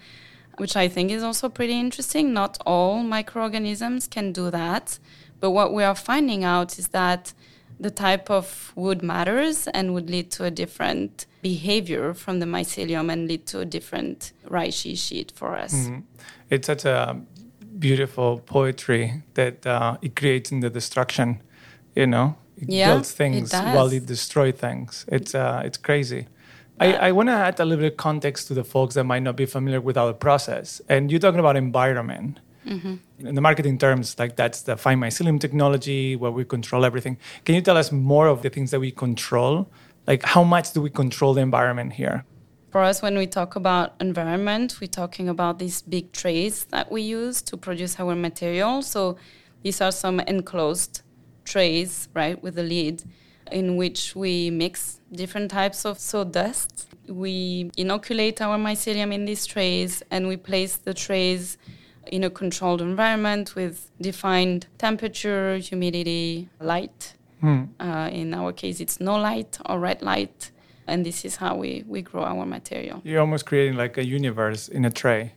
which 0.57 0.77
I 0.77 0.89
think 0.89 1.11
is 1.11 1.23
also 1.23 1.49
pretty 1.49 1.79
interesting. 1.79 2.33
Not 2.33 2.59
all 2.67 3.03
microorganisms 3.03 4.07
can 4.07 4.33
do 4.33 4.51
that. 4.51 4.99
But 5.41 5.51
what 5.51 5.73
we 5.73 5.85
are 5.85 5.95
finding 5.95 6.45
out 6.45 6.79
is 6.79 6.89
that 6.89 7.33
the 7.79 7.91
type 7.91 8.31
of 8.31 8.73
wood 8.75 9.03
matters 9.03 9.69
and 9.69 9.93
would 9.93 10.09
lead 10.09 10.31
to 10.33 10.45
a 10.45 10.51
different 10.51 11.27
behavior 11.43 12.15
from 12.15 12.41
the 12.41 12.47
mycelium 12.47 13.13
and 13.13 13.29
lead 13.29 13.47
to 13.47 13.61
a 13.61 13.65
different 13.65 14.33
reishi 14.49 14.97
sheet 14.97 15.33
for 15.35 15.57
us. 15.57 15.75
Mm-hmm. 15.75 16.01
It's 16.49 16.67
such 16.67 16.85
a 16.87 17.21
beautiful 17.79 18.39
poetry 18.39 19.23
that 19.35 19.67
uh, 19.67 19.99
it 20.01 20.17
creates 20.17 20.51
in 20.51 20.61
the 20.61 20.71
destruction, 20.71 21.43
you 21.95 22.07
know? 22.07 22.37
It 22.57 22.71
yeah, 22.71 22.95
builds 22.95 23.13
things 23.13 23.53
it 23.53 23.63
while 23.75 23.93
it 23.93 24.07
destroys 24.07 24.55
things. 24.55 25.05
It's, 25.09 25.35
uh, 25.35 25.61
it's 25.63 25.77
crazy. 25.77 26.27
I, 26.79 26.93
I 26.93 27.13
want 27.13 27.29
to 27.29 27.33
add 27.33 27.59
a 27.59 27.65
little 27.65 27.83
bit 27.83 27.93
of 27.93 27.97
context 27.97 28.49
to 28.49 28.55
the 28.55 28.65
folks 28.65 28.95
that 28.97 29.05
might 29.05 29.23
not 29.23 29.37
be 29.37 29.47
familiar 29.47 29.81
with 29.81 29.97
our 29.97 30.13
process. 30.13 30.81
And 30.89 31.11
you're 31.11 31.21
talking 31.21 31.41
about 31.41 31.57
environment. 31.57 32.41
Mm-hmm. 32.67 33.27
In 33.27 33.35
the 33.35 33.41
marketing 33.41 33.79
terms, 33.79 34.19
like 34.19 34.37
that's 34.37 34.63
the 34.63 34.77
fine 34.77 34.99
mycelium 34.99 35.41
technology 35.41 36.17
where 36.17 36.33
we 36.33 36.45
control 36.45 36.85
everything. 36.85 37.17
Can 37.45 37.55
you 37.55 37.61
tell 37.61 37.77
us 37.77 37.93
more 37.93 38.27
of 38.27 38.43
the 38.43 38.51
things 38.51 38.73
that 38.73 38.81
we 38.81 38.91
control? 38.91 39.71
Like 40.07 40.25
how 40.25 40.43
much 40.43 40.73
do 40.73 40.83
we 40.83 40.91
control 40.91 41.33
the 41.33 41.41
environment 41.41 41.93
here? 41.93 42.25
For 42.71 42.83
us, 42.83 43.01
when 43.01 43.17
we 43.17 43.27
talk 43.27 43.57
about 43.57 43.95
environment, 44.01 44.79
we're 44.81 44.89
talking 44.89 45.29
about 45.29 45.59
these 45.61 45.81
big 45.81 46.13
trays 46.13 46.65
that 46.67 46.91
we 46.91 47.03
use 47.03 47.41
to 47.43 47.57
produce 47.57 47.99
our 48.01 48.15
material. 48.17 48.83
So 48.83 49.17
these 49.63 49.81
are 49.81 49.93
some 49.93 50.21
enclosed 50.21 51.03
trays, 51.45 52.09
right, 52.13 52.43
with 52.43 52.59
a 52.59 52.63
lid 52.63 53.05
in 53.53 53.77
which 53.77 54.15
we 54.17 54.51
mix 54.51 55.01
different 55.13 55.51
types 55.51 55.85
of 55.85 55.99
sawdust. 55.99 56.89
We 57.09 57.71
inoculate 57.77 58.41
our 58.41 58.59
mycelium 58.59 59.13
in 59.13 59.25
these 59.25 59.47
trays 59.47 60.03
and 60.11 60.29
we 60.29 60.37
place 60.37 60.77
the 60.77 60.95
trays 60.95 61.59
in 62.07 62.25
a 62.25 62.31
controlled 62.31 62.81
environment 62.81 63.55
with 63.55 63.91
defined 64.01 64.67
temperature, 64.79 65.57
humidity, 65.59 66.49
light. 66.61 67.15
Hmm. 67.41 67.65
Uh, 67.79 68.09
in 68.13 68.35
our 68.35 68.53
case, 68.53 68.81
it's 68.81 69.01
no 69.01 69.17
light 69.17 69.59
or 69.67 69.79
red 69.79 70.03
light. 70.03 70.51
And 70.87 71.05
this 71.05 71.25
is 71.25 71.37
how 71.37 71.57
we, 71.57 71.85
we 71.87 72.03
grow 72.03 72.23
our 72.23 72.47
material. 72.47 73.03
You're 73.05 73.21
almost 73.21 73.45
creating 73.47 73.77
like 73.77 73.99
a 73.99 74.05
universe 74.07 74.69
in 74.69 74.85
a 74.85 74.91
tray. 74.91 75.33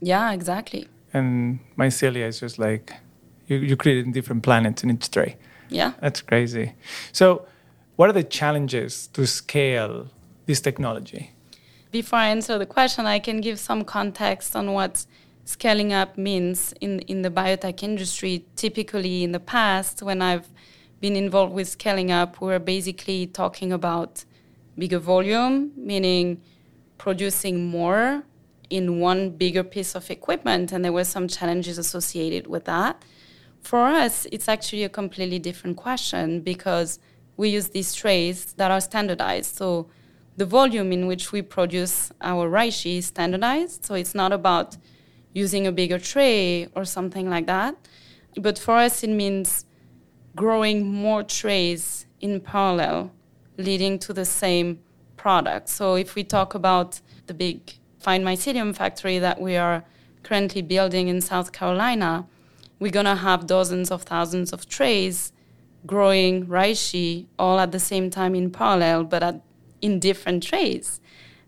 Yeah, 0.00 0.32
exactly. 0.32 0.88
and 1.12 1.58
mycelia 1.76 2.26
is 2.26 2.40
just 2.40 2.58
like 2.58 2.92
you, 3.46 3.56
you 3.58 3.76
created 3.76 4.12
different 4.12 4.42
planets 4.42 4.82
in 4.82 4.90
each 4.90 5.10
tray. 5.10 5.36
Yeah. 5.68 5.92
That's 6.00 6.20
crazy. 6.20 6.74
So, 7.12 7.46
what 7.96 8.08
are 8.08 8.12
the 8.12 8.24
challenges 8.24 9.06
to 9.08 9.26
scale 9.26 10.08
this 10.46 10.60
technology? 10.60 11.32
Before 11.90 12.18
I 12.18 12.28
answer 12.28 12.58
the 12.58 12.66
question, 12.66 13.06
I 13.06 13.18
can 13.18 13.40
give 13.40 13.58
some 13.58 13.84
context 13.84 14.56
on 14.56 14.72
what 14.72 15.04
scaling 15.44 15.92
up 15.92 16.16
means 16.16 16.72
in, 16.80 17.00
in 17.00 17.22
the 17.22 17.30
biotech 17.30 17.82
industry. 17.82 18.44
Typically, 18.56 19.24
in 19.24 19.32
the 19.32 19.40
past, 19.40 20.02
when 20.02 20.22
I've 20.22 20.48
been 21.00 21.16
involved 21.16 21.52
with 21.52 21.68
scaling 21.68 22.10
up, 22.10 22.40
we're 22.40 22.58
basically 22.58 23.26
talking 23.26 23.72
about 23.72 24.24
bigger 24.78 24.98
volume, 24.98 25.72
meaning 25.76 26.40
producing 26.96 27.66
more 27.66 28.22
in 28.70 29.00
one 29.00 29.30
bigger 29.30 29.62
piece 29.62 29.94
of 29.94 30.10
equipment, 30.10 30.72
and 30.72 30.82
there 30.82 30.92
were 30.92 31.04
some 31.04 31.28
challenges 31.28 31.76
associated 31.76 32.46
with 32.46 32.64
that. 32.64 33.04
For 33.60 33.80
us, 33.80 34.26
it's 34.32 34.48
actually 34.48 34.84
a 34.84 34.88
completely 34.88 35.38
different 35.38 35.76
question 35.76 36.40
because 36.40 36.98
we 37.36 37.48
use 37.48 37.68
these 37.68 37.94
trays 37.94 38.52
that 38.54 38.70
are 38.70 38.80
standardized. 38.80 39.56
So 39.56 39.88
the 40.36 40.46
volume 40.46 40.92
in 40.92 41.06
which 41.06 41.32
we 41.32 41.42
produce 41.42 42.12
our 42.20 42.48
reishi 42.48 42.98
is 42.98 43.06
standardized. 43.06 43.84
So 43.84 43.94
it's 43.94 44.14
not 44.14 44.32
about 44.32 44.76
using 45.32 45.66
a 45.66 45.72
bigger 45.72 45.98
tray 45.98 46.68
or 46.74 46.84
something 46.84 47.28
like 47.28 47.46
that. 47.46 47.76
But 48.36 48.58
for 48.58 48.76
us, 48.76 49.02
it 49.02 49.10
means 49.10 49.64
growing 50.34 50.86
more 50.86 51.22
trays 51.22 52.06
in 52.20 52.40
parallel, 52.40 53.12
leading 53.58 53.98
to 54.00 54.12
the 54.12 54.24
same 54.24 54.80
product. 55.16 55.68
So 55.68 55.94
if 55.94 56.14
we 56.14 56.24
talk 56.24 56.54
about 56.54 57.00
the 57.26 57.34
big 57.34 57.74
fine 57.98 58.24
mycelium 58.24 58.74
factory 58.74 59.18
that 59.18 59.40
we 59.40 59.56
are 59.56 59.84
currently 60.22 60.62
building 60.62 61.08
in 61.08 61.20
South 61.20 61.52
Carolina, 61.52 62.26
we're 62.78 62.90
going 62.90 63.06
to 63.06 63.16
have 63.16 63.46
dozens 63.46 63.90
of 63.90 64.02
thousands 64.02 64.52
of 64.52 64.68
trays 64.68 65.31
growing 65.86 66.46
reishi 66.46 67.26
all 67.38 67.58
at 67.58 67.72
the 67.72 67.78
same 67.78 68.10
time 68.10 68.34
in 68.34 68.50
parallel, 68.50 69.04
but 69.04 69.22
at, 69.22 69.40
in 69.80 69.98
different 69.98 70.42
trays. 70.42 71.00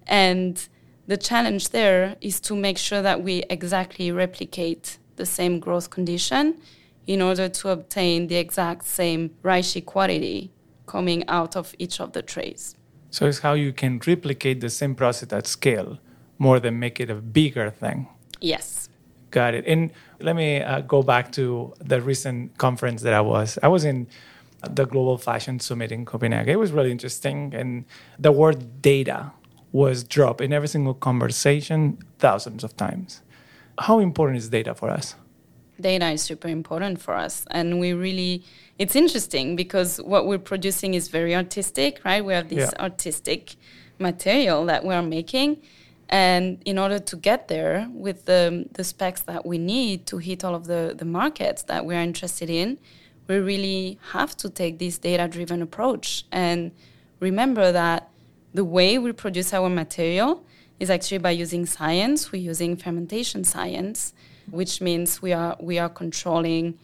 And 0.06 0.66
the 1.06 1.16
challenge 1.16 1.70
there 1.70 2.16
is 2.20 2.40
to 2.40 2.56
make 2.56 2.78
sure 2.78 3.02
that 3.02 3.22
we 3.22 3.44
exactly 3.50 4.10
replicate 4.10 4.98
the 5.16 5.26
same 5.26 5.60
growth 5.60 5.90
condition 5.90 6.60
in 7.06 7.20
order 7.20 7.48
to 7.48 7.68
obtain 7.68 8.26
the 8.28 8.36
exact 8.36 8.84
same 8.86 9.30
reishi 9.42 9.84
quality 9.84 10.50
coming 10.86 11.26
out 11.28 11.56
of 11.56 11.74
each 11.78 12.00
of 12.00 12.12
the 12.12 12.22
trays. 12.22 12.76
So 13.10 13.26
it's 13.26 13.40
how 13.40 13.52
you 13.52 13.72
can 13.72 14.00
replicate 14.06 14.60
the 14.60 14.70
same 14.70 14.94
process 14.94 15.32
at 15.32 15.46
scale 15.46 15.98
more 16.38 16.58
than 16.58 16.78
make 16.78 16.98
it 16.98 17.10
a 17.10 17.14
bigger 17.14 17.70
thing. 17.70 18.08
Yes. 18.40 18.88
Got 19.34 19.54
it. 19.54 19.64
And 19.66 19.90
let 20.20 20.36
me 20.36 20.62
uh, 20.62 20.82
go 20.82 21.02
back 21.02 21.32
to 21.32 21.74
the 21.80 22.00
recent 22.00 22.56
conference 22.56 23.02
that 23.02 23.12
I 23.12 23.20
was. 23.20 23.58
I 23.64 23.66
was 23.66 23.84
in 23.84 24.06
the 24.70 24.84
Global 24.86 25.18
Fashion 25.18 25.58
Summit 25.58 25.90
in 25.90 26.04
Copenhagen. 26.04 26.50
It 26.50 26.60
was 26.60 26.70
really 26.70 26.92
interesting, 26.92 27.52
and 27.52 27.84
the 28.16 28.30
word 28.30 28.80
data 28.80 29.32
was 29.72 30.04
dropped 30.04 30.40
in 30.40 30.52
every 30.52 30.68
single 30.68 30.94
conversation 30.94 31.98
thousands 32.20 32.62
of 32.62 32.76
times. 32.76 33.22
How 33.76 33.98
important 33.98 34.38
is 34.38 34.50
data 34.50 34.72
for 34.72 34.88
us? 34.88 35.16
Data 35.80 36.10
is 36.10 36.22
super 36.22 36.46
important 36.46 37.00
for 37.00 37.14
us, 37.14 37.44
and 37.50 37.80
we 37.80 37.92
really. 37.92 38.44
It's 38.78 38.94
interesting 38.94 39.56
because 39.56 40.00
what 40.00 40.28
we're 40.28 40.46
producing 40.52 40.94
is 40.94 41.08
very 41.08 41.34
artistic, 41.34 42.00
right? 42.04 42.24
We 42.24 42.34
have 42.34 42.50
this 42.50 42.70
yeah. 42.72 42.80
artistic 42.80 43.56
material 43.98 44.64
that 44.66 44.84
we're 44.84 45.02
making 45.02 45.60
and 46.08 46.62
in 46.64 46.78
order 46.78 46.98
to 46.98 47.16
get 47.16 47.48
there 47.48 47.88
with 47.92 48.26
the, 48.26 48.68
the 48.72 48.84
specs 48.84 49.22
that 49.22 49.46
we 49.46 49.58
need 49.58 50.06
to 50.06 50.18
hit 50.18 50.44
all 50.44 50.54
of 50.54 50.66
the, 50.66 50.94
the 50.96 51.04
markets 51.04 51.62
that 51.64 51.86
we're 51.86 52.00
interested 52.00 52.50
in, 52.50 52.78
we 53.26 53.36
really 53.36 53.98
have 54.12 54.36
to 54.36 54.50
take 54.50 54.78
this 54.78 54.98
data 54.98 55.26
driven 55.28 55.62
approach 55.62 56.26
and 56.30 56.72
remember 57.20 57.72
that 57.72 58.10
the 58.52 58.64
way 58.64 58.98
we 58.98 59.12
produce 59.12 59.52
our 59.52 59.68
material 59.68 60.44
is 60.78 60.90
actually 60.90 61.18
by 61.18 61.30
using 61.30 61.66
science. 61.66 62.30
We're 62.30 62.42
using 62.42 62.76
fermentation 62.76 63.44
science, 63.44 64.12
which 64.50 64.80
means 64.80 65.22
we 65.22 65.32
are, 65.32 65.56
we 65.60 65.78
are 65.78 65.88
controlling 65.88 66.78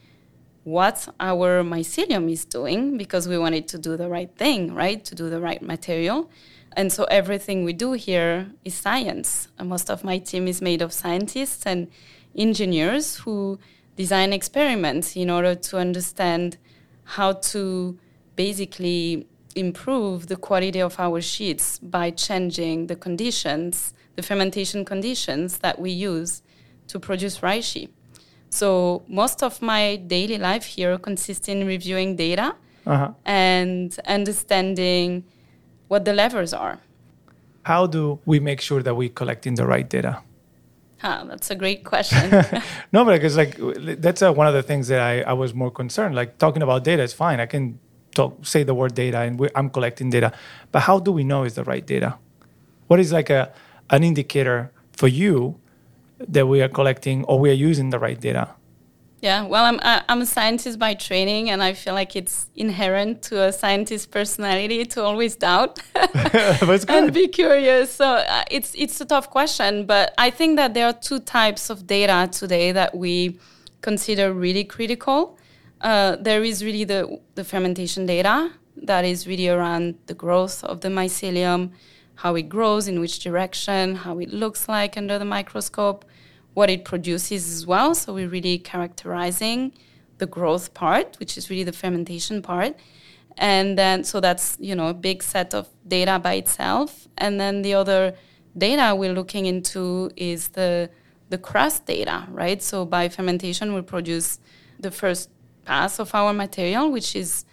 what 0.65 1.09
our 1.19 1.63
mycelium 1.63 2.31
is 2.31 2.45
doing 2.45 2.97
because 2.99 3.27
we 3.29 3.39
want 3.39 3.55
it 3.55 3.69
to 3.69 3.79
do 3.79 3.97
the 3.97 4.09
right 4.09 4.31
thing, 4.37 4.75
right? 4.75 5.05
To 5.05 5.15
do 5.15 5.31
the 5.31 5.41
right 5.41 5.63
material. 5.63 6.31
And 6.77 6.93
so 6.93 7.05
everything 7.05 7.65
we 7.65 7.73
do 7.73 7.93
here 7.93 8.47
is 8.65 8.75
science. 8.75 9.49
And 9.59 9.69
most 9.69 9.91
of 9.91 10.05
my 10.05 10.19
team 10.19 10.47
is 10.47 10.63
made 10.63 10.83
of 10.83 10.93
scientists 10.93 11.67
and 11.67 11.89
engineers 12.37 13.17
who 13.17 13.59
design 13.97 14.33
experiments 14.33 15.17
in 15.17 15.31
order 15.31 15.55
to 15.55 15.79
understand 15.79 16.59
how 17.05 17.33
to 17.33 17.99
basically 18.37 19.27
improve 19.57 20.29
the 20.29 20.37
quality 20.37 20.81
of 20.81 20.99
our 20.99 21.21
sheets 21.21 21.79
by 21.81 22.11
changing 22.11 22.87
the 22.87 22.97
conditions, 22.97 23.93
the 24.17 24.23
fermentation 24.23 24.85
conditions 24.85 25.59
that 25.59 25.81
we 25.81 25.91
use 25.91 26.43
to 26.87 27.01
produce 27.01 27.41
reishi. 27.41 27.89
So 28.51 29.03
most 29.09 29.43
of 29.43 29.61
my 29.61 29.97
daily 29.97 30.39
life 30.39 30.65
here 30.65 30.99
consists 30.99 31.49
in 31.49 31.67
reviewing 31.67 32.17
data 32.17 32.55
uh-huh. 32.87 33.13
and 33.25 33.97
understanding 34.07 35.25
what 35.91 36.05
the 36.05 36.13
levers 36.13 36.53
are. 36.55 36.79
How 37.65 37.87
do 37.87 38.21
we 38.25 38.39
make 38.39 38.61
sure 38.61 38.81
that 38.81 38.95
we're 38.95 39.17
collecting 39.21 39.57
the 39.57 39.67
right 39.67 39.89
data? 39.89 40.23
Huh, 40.99 41.25
that's 41.29 41.51
a 41.51 41.57
great 41.57 41.83
question. 41.85 42.31
no, 42.93 43.05
but 43.05 43.15
because 43.15 43.37
like 43.37 43.59
that's 44.01 44.23
uh, 44.23 44.33
one 44.33 44.47
of 44.47 44.55
the 44.55 44.63
things 44.63 44.87
that 44.89 45.01
I, 45.01 45.23
I 45.23 45.33
was 45.33 45.53
more 45.53 45.71
concerned. 45.71 46.15
Like 46.15 46.39
talking 46.39 46.63
about 46.63 46.85
data 46.85 47.03
is 47.03 47.13
fine. 47.13 47.41
I 47.41 47.47
can 47.47 47.81
talk, 48.15 48.47
say 48.47 48.63
the 48.63 48.73
word 48.73 48.95
data, 48.95 49.19
and 49.19 49.39
we, 49.41 49.49
I'm 49.57 49.69
collecting 49.69 50.11
data. 50.11 50.33
But 50.71 50.81
how 50.83 51.01
do 51.01 51.11
we 51.11 51.25
know 51.25 51.43
is 51.43 51.55
the 51.55 51.65
right 51.65 51.85
data? 51.85 52.19
What 52.87 53.01
is 53.01 53.11
like 53.13 53.29
a 53.29 53.53
an 53.91 54.05
indicator 54.05 54.71
for 54.93 55.09
you 55.09 55.59
that 56.21 56.47
we 56.47 56.63
are 56.63 56.69
collecting 56.69 57.25
or 57.25 57.41
we 57.41 57.51
are 57.51 57.61
using 57.69 57.91
the 57.91 57.99
right 57.99 58.21
data? 58.21 58.55
Yeah, 59.23 59.45
well, 59.45 59.67
I'm 59.67 59.79
I'm 60.09 60.23
a 60.23 60.27
scientist 60.27 60.79
by 60.79 60.95
training, 60.95 61.51
and 61.51 61.63
I 61.63 61.75
feel 61.75 61.93
like 61.93 62.17
it's 62.17 62.49
inherent 62.57 63.21
to 63.25 63.43
a 63.49 63.53
scientist 63.53 64.11
personality 64.11 64.87
to 64.87 65.03
always 65.03 65.37
doubt 65.37 65.79
and 66.89 67.13
be 67.13 67.29
curious. 67.29 67.93
So 67.93 68.07
uh, 68.07 68.45
it's 68.51 68.75
it's 68.75 68.99
a 69.03 69.05
tough 69.05 69.29
question, 69.29 69.85
but 69.85 70.15
I 70.17 70.31
think 70.31 70.57
that 70.57 70.73
there 70.73 70.87
are 70.87 70.95
two 70.95 71.19
types 71.19 71.69
of 71.69 71.87
data 71.87 72.31
today 72.33 72.73
that 72.73 72.97
we 72.97 73.39
consider 73.83 74.33
really 74.33 74.65
critical. 74.65 75.37
Uh, 75.83 76.17
there 76.17 76.43
is 76.43 76.65
really 76.65 76.85
the 76.85 77.21
the 77.35 77.45
fermentation 77.45 78.07
data 78.07 78.51
that 78.75 79.05
is 79.05 79.27
really 79.27 79.49
around 79.51 79.97
the 80.07 80.15
growth 80.15 80.65
of 80.65 80.81
the 80.81 80.89
mycelium, 80.89 81.73
how 82.15 82.37
it 82.37 82.49
grows, 82.49 82.89
in 82.89 83.01
which 83.01 83.19
direction, 83.19 83.97
how 83.97 84.19
it 84.19 84.33
looks 84.33 84.67
like 84.67 84.97
under 84.97 85.19
the 85.19 85.27
microscope 85.27 86.07
what 86.55 86.71
it 86.71 86.85
produces 86.85 87.53
as 87.53 87.67
well. 87.67 87.95
So 87.95 88.15
we're 88.15 88.29
really 88.29 88.59
characterizing 88.59 89.73
the 90.19 90.27
growth 90.27 90.75
part, 90.75 91.17
which 91.19 91.37
is 91.39 91.51
really 91.51 91.65
the 91.65 91.73
fermentation 91.73 92.43
part. 92.43 92.77
And 93.37 93.79
then, 93.79 94.05
so 94.05 94.21
that's, 94.21 94.57
you 94.61 94.75
know, 94.75 94.89
a 94.89 94.95
big 94.95 95.23
set 95.23 95.55
of 95.55 95.69
data 95.87 96.19
by 96.19 96.35
itself. 96.35 97.09
And 97.17 97.41
then 97.41 97.63
the 97.63 97.75
other 97.75 98.15
data 98.57 98.95
we're 98.95 99.15
looking 99.15 99.47
into 99.47 100.11
is 100.17 100.49
the, 100.49 100.91
the 101.29 101.39
crust 101.39 101.87
data, 101.87 102.27
right? 102.31 102.63
So 102.63 102.85
by 102.85 103.09
fermentation, 103.09 103.75
we 103.75 103.83
produce 103.83 104.41
the 104.79 104.91
first 104.91 105.31
pass 105.65 105.99
of 105.99 106.15
our 106.15 106.33
material, 106.33 106.91
which 106.91 107.15
is, 107.15 107.45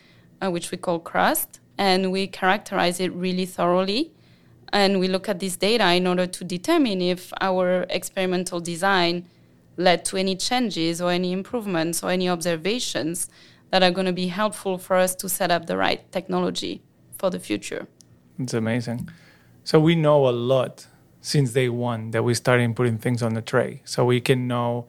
uh, 0.41 0.49
which 0.49 0.71
we 0.71 0.77
call 0.77 0.99
crust. 0.99 1.59
And 1.77 2.11
we 2.11 2.27
characterize 2.27 2.99
it 2.99 3.13
really 3.13 3.45
thoroughly 3.45 4.11
and 4.73 4.99
we 4.99 5.07
look 5.07 5.29
at 5.29 5.39
this 5.39 5.55
data 5.55 5.93
in 5.93 6.07
order 6.07 6.27
to 6.27 6.43
determine 6.43 7.01
if 7.01 7.31
our 7.41 7.85
experimental 7.89 8.59
design 8.59 9.25
led 9.77 10.03
to 10.05 10.17
any 10.17 10.35
changes 10.35 11.01
or 11.01 11.11
any 11.11 11.31
improvements 11.31 12.03
or 12.03 12.09
any 12.09 12.27
observations 12.27 13.29
that 13.69 13.83
are 13.83 13.91
going 13.91 14.05
to 14.05 14.13
be 14.13 14.27
helpful 14.27 14.77
for 14.77 14.95
us 14.95 15.13
to 15.15 15.29
set 15.29 15.51
up 15.51 15.65
the 15.67 15.77
right 15.77 16.11
technology 16.11 16.81
for 17.17 17.29
the 17.29 17.39
future. 17.39 17.87
It's 18.39 18.53
amazing. 18.53 19.09
So 19.63 19.79
we 19.79 19.95
know 19.95 20.27
a 20.27 20.31
lot 20.31 20.87
since 21.21 21.51
day 21.51 21.69
one 21.69 22.11
that 22.11 22.23
we 22.23 22.33
started 22.33 22.75
putting 22.75 22.97
things 22.97 23.21
on 23.21 23.33
the 23.33 23.41
tray. 23.41 23.81
So 23.85 24.05
we 24.05 24.21
can 24.21 24.47
know 24.47 24.87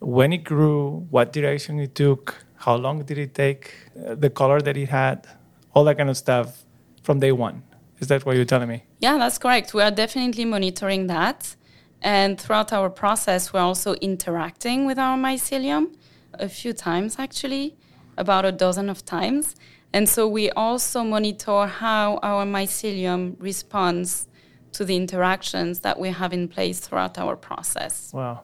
when 0.00 0.32
it 0.32 0.44
grew, 0.44 1.06
what 1.10 1.32
direction 1.32 1.78
it 1.80 1.94
took, 1.94 2.44
how 2.56 2.76
long 2.76 3.02
did 3.02 3.18
it 3.18 3.34
take, 3.34 3.74
uh, 4.06 4.14
the 4.14 4.30
color 4.30 4.60
that 4.60 4.76
it 4.76 4.88
had, 4.88 5.26
all 5.74 5.84
that 5.84 5.98
kind 5.98 6.08
of 6.08 6.16
stuff 6.16 6.64
from 7.02 7.20
day 7.20 7.32
one. 7.32 7.62
Is 7.98 8.08
that 8.08 8.26
what 8.26 8.36
you're 8.36 8.44
telling 8.44 8.68
me? 8.68 8.84
Yeah, 9.00 9.16
that's 9.18 9.38
correct. 9.38 9.72
We 9.74 9.82
are 9.82 9.90
definitely 9.90 10.44
monitoring 10.44 11.06
that. 11.06 11.56
And 12.02 12.40
throughout 12.40 12.72
our 12.72 12.90
process, 12.90 13.52
we're 13.52 13.60
also 13.60 13.94
interacting 13.94 14.86
with 14.86 14.98
our 14.98 15.16
mycelium 15.16 15.94
a 16.34 16.48
few 16.48 16.72
times, 16.72 17.18
actually, 17.18 17.76
about 18.18 18.44
a 18.44 18.52
dozen 18.52 18.90
of 18.90 19.04
times. 19.04 19.56
And 19.92 20.08
so 20.08 20.28
we 20.28 20.50
also 20.50 21.02
monitor 21.02 21.66
how 21.66 22.18
our 22.22 22.44
mycelium 22.44 23.36
responds 23.38 24.28
to 24.72 24.84
the 24.84 24.94
interactions 24.94 25.78
that 25.80 25.98
we 25.98 26.10
have 26.10 26.34
in 26.34 26.48
place 26.48 26.80
throughout 26.80 27.18
our 27.18 27.34
process. 27.34 28.12
Wow. 28.12 28.42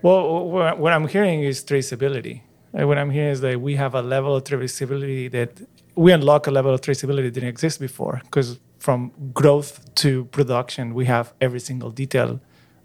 Well, 0.00 0.76
what 0.78 0.92
I'm 0.94 1.06
hearing 1.06 1.42
is 1.42 1.62
traceability. 1.62 2.40
What 2.70 2.96
I'm 2.96 3.10
hearing 3.10 3.32
is 3.32 3.42
that 3.42 3.60
we 3.60 3.76
have 3.76 3.94
a 3.94 4.00
level 4.00 4.34
of 4.36 4.44
traceability 4.44 5.30
that 5.32 5.60
we 5.96 6.12
unlock 6.12 6.46
a 6.46 6.50
level 6.50 6.72
of 6.72 6.80
traceability 6.80 7.24
that 7.24 7.32
didn't 7.32 7.50
exist 7.50 7.78
before. 7.78 8.22
Because 8.24 8.58
from 8.80 9.12
growth 9.32 9.94
to 9.96 10.24
production, 10.26 10.94
we 10.94 11.04
have 11.04 11.32
every 11.40 11.60
single 11.60 11.90
detail 11.90 12.40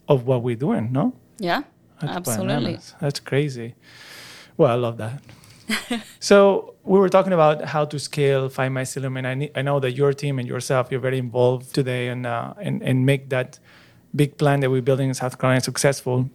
of 0.07 0.27
what 0.27 0.43
we're 0.43 0.55
doing. 0.55 0.91
No, 0.91 1.13
Yeah, 1.39 1.63
That's 2.01 2.17
absolutely. 2.17 2.77
That's 2.99 3.19
crazy. 3.19 3.75
Well, 4.57 4.71
I 4.71 4.75
love 4.75 4.97
that. 4.97 5.21
so 6.19 6.75
we 6.83 6.99
were 6.99 7.09
talking 7.09 7.33
about 7.33 7.65
how 7.65 7.85
to 7.85 7.97
scale 7.97 8.49
Fine 8.49 8.73
Mycelium, 8.73 9.17
and 9.17 9.25
I, 9.25 9.33
ne- 9.33 9.51
I 9.55 9.61
know 9.61 9.79
that 9.79 9.93
your 9.93 10.13
team 10.13 10.37
and 10.37 10.47
yourself, 10.47 10.89
you're 10.91 10.99
very 10.99 11.17
involved 11.17 11.73
today 11.73 12.09
and, 12.09 12.25
uh, 12.27 12.53
and, 12.61 12.83
and 12.83 13.05
make 13.05 13.29
that 13.29 13.57
big 14.15 14.37
plan 14.37 14.59
that 14.59 14.69
we're 14.69 14.81
building 14.81 15.07
in 15.07 15.13
South 15.13 15.39
Carolina 15.39 15.61
successful. 15.61 16.29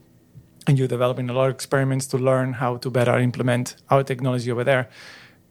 And 0.67 0.79
you're 0.79 0.89
developing 0.89 1.31
a 1.31 1.33
lot 1.33 1.49
of 1.49 1.55
experiments 1.55 2.07
to 2.09 2.19
learn 2.19 2.55
how 2.55 2.77
to 2.79 2.91
better 2.91 3.19
implement 3.19 3.77
our 3.91 4.03
technology 4.03 4.51
over 4.51 4.65
there. 4.65 4.89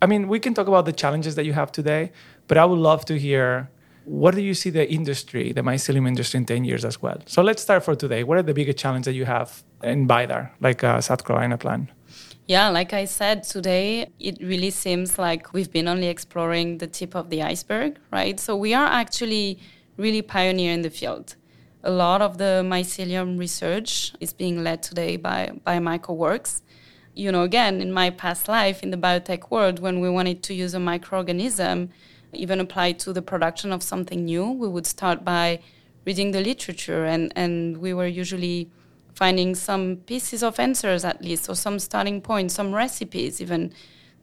I 0.02 0.06
mean, 0.06 0.28
we 0.28 0.40
can 0.40 0.54
talk 0.54 0.68
about 0.68 0.86
the 0.86 0.94
challenges 0.94 1.36
that 1.36 1.46
you 1.46 1.54
have 1.54 1.72
today, 1.72 2.12
but 2.48 2.58
I 2.58 2.66
would 2.66 2.80
love 2.80 3.06
to 3.06 3.18
hear 3.18 3.70
what 4.10 4.34
do 4.34 4.42
you 4.42 4.56
see 4.56 4.72
the 4.72 4.92
industry, 4.92 5.52
the 5.54 5.62
mycelium 5.62 6.08
industry 6.08 6.40
in 6.40 6.46
10 6.46 6.64
years 6.64 6.84
as 6.84 7.00
well? 7.00 7.20
So 7.28 7.44
let's 7.44 7.62
start 7.62 7.86
for 7.86 7.96
today. 7.96 8.24
What 8.24 8.40
are 8.40 8.44
the 8.44 8.56
biggest 8.56 8.80
challenges 8.80 9.06
that 9.06 9.14
you 9.14 9.26
have 9.26 9.64
in 9.84 10.08
BIDAR, 10.08 10.52
like 10.60 10.84
uh, 10.84 11.00
South 11.00 11.24
Carolina 11.24 11.60
plan? 11.60 11.92
Yeah, 12.48 12.70
like 12.70 12.92
I 12.92 13.06
said 13.06 13.44
today, 13.44 14.10
it 14.20 14.40
really 14.42 14.72
seems 14.72 15.20
like 15.20 15.54
we've 15.54 15.72
been 15.72 15.88
only 15.88 16.08
exploring 16.08 16.80
the 16.80 16.88
tip 16.88 17.16
of 17.16 17.30
the 17.30 17.44
iceberg, 17.44 18.00
right? 18.12 18.40
So 18.40 18.56
we 18.56 18.74
are 18.74 18.88
actually 18.88 19.60
really 19.98 20.24
pioneer 20.24 20.74
in 20.74 20.82
the 20.82 20.90
field. 20.90 21.36
A 21.84 21.92
lot 21.92 22.24
of 22.24 22.40
the 22.40 22.64
mycelium 22.66 23.38
research 23.38 24.14
is 24.20 24.34
being 24.34 24.64
led 24.64 24.82
today 24.82 25.18
by, 25.18 25.52
by 25.64 25.78
MycoWorks. 25.78 26.64
You 27.14 27.32
know, 27.32 27.44
again, 27.44 27.80
in 27.80 27.92
my 27.92 28.10
past 28.10 28.48
life 28.48 28.82
in 28.82 28.90
the 28.90 28.98
biotech 28.98 29.52
world, 29.52 29.78
when 29.78 30.00
we 30.00 30.10
wanted 30.10 30.42
to 30.44 30.56
use 30.56 30.74
a 30.74 30.80
microorganism, 30.80 31.90
even 32.34 32.60
apply 32.60 32.94
to 32.94 33.14
the 33.14 33.22
production 33.22 33.72
of 33.72 33.82
something 33.84 34.26
new, 34.26 34.52
we 34.52 34.68
would 34.68 34.86
start 34.86 35.24
by 35.24 35.60
reading 36.06 36.32
the 36.32 36.42
literature 36.42 37.06
and, 37.06 37.32
and 37.36 37.78
we 37.78 37.94
were 37.94 38.08
usually 38.08 38.70
finding 39.14 39.54
some 39.54 39.98
pieces 40.06 40.42
of 40.44 40.60
answers 40.60 41.04
at 41.04 41.22
least 41.22 41.50
or 41.50 41.56
some 41.56 41.78
starting 41.78 42.22
points 42.22 42.54
some 42.54 42.74
recipes 42.74 43.42
even 43.42 43.72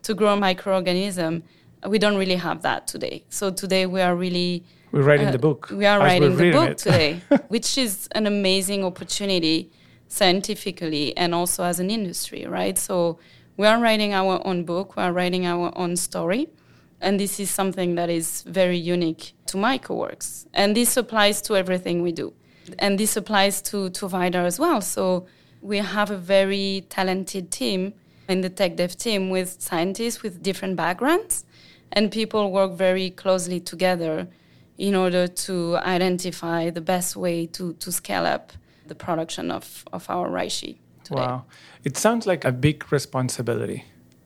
to 0.03 0.15
grow 0.15 0.33
a 0.33 0.37
microorganism 0.37 1.43
we 1.87 1.99
don't 1.99 2.17
really 2.17 2.37
have 2.37 2.63
that 2.63 2.87
today 2.87 3.23
so 3.29 3.51
today 3.51 3.85
we 3.85 4.01
are 4.01 4.17
really 4.17 4.65
We're 4.93 5.03
writing 5.03 5.29
uh, 5.29 5.33
the 5.33 5.39
book. 5.39 5.69
we 5.71 5.85
are 5.85 5.99
writing 5.99 6.37
the 6.37 6.51
book 6.51 6.71
it. 6.71 6.79
today 6.79 7.21
which 7.49 7.77
is 7.77 8.09
an 8.13 8.27
amazing 8.27 8.85
opportunity 8.85 9.71
scientifically 10.09 11.17
and 11.17 11.35
also 11.35 11.63
as 11.65 11.79
an 11.79 11.91
industry 11.91 12.47
right 12.47 12.79
so 12.79 13.19
we 13.59 13.67
are 13.67 13.79
writing 13.79 14.15
our 14.15 14.41
own 14.47 14.65
book 14.65 14.97
we 14.97 15.03
are 15.03 15.13
writing 15.13 15.45
our 15.47 15.77
own 15.77 15.95
story 15.97 16.49
and 17.01 17.21
this 17.21 17.39
is 17.39 17.51
something 17.51 17.95
that 17.97 18.09
is 18.09 18.43
very 18.43 18.79
unique 18.79 19.33
to 19.47 19.57
MycoWorks. 19.57 20.47
And 20.55 20.77
this 20.77 20.97
applies 20.97 21.43
to 21.43 21.57
everything 21.57 22.03
we 22.03 22.13
do. 22.13 22.33
And 22.79 22.99
this 22.99 23.17
applies 23.17 23.63
to, 23.63 23.91
to 23.91 24.09
VIDAR 24.09 24.45
as 24.45 24.59
well. 24.59 24.81
So 24.81 25.27
we 25.61 25.79
have 25.79 26.11
a 26.11 26.17
very 26.17 26.87
talented 26.89 27.51
team 27.51 27.93
in 28.29 28.41
the 28.41 28.51
tech 28.51 28.77
dev 28.77 28.97
team 28.97 29.31
with 29.31 29.61
scientists 29.61 30.23
with 30.23 30.43
different 30.43 30.77
backgrounds. 30.77 31.45
And 31.93 32.11
people 32.11 32.51
work 32.51 32.73
very 32.73 33.11
closely 33.11 33.61
together 33.61 34.27
in 34.79 34.95
order 34.95 35.27
to 35.27 35.77
identify 35.77 36.71
the 36.71 36.81
best 36.81 37.17
way 37.17 37.47
to, 37.47 37.75
to 37.75 37.93
scale 37.93 38.27
up 38.27 38.53
the 38.87 38.95
production 38.95 39.51
of, 39.51 39.85
of 39.93 40.09
our 40.11 40.29
reishi 40.29 40.79
today. 41.05 41.21
Wow. 41.21 41.45
It 41.85 41.97
sounds 41.97 42.27
like 42.27 42.45
a 42.45 42.53
big 42.53 42.91
responsibility 42.93 43.85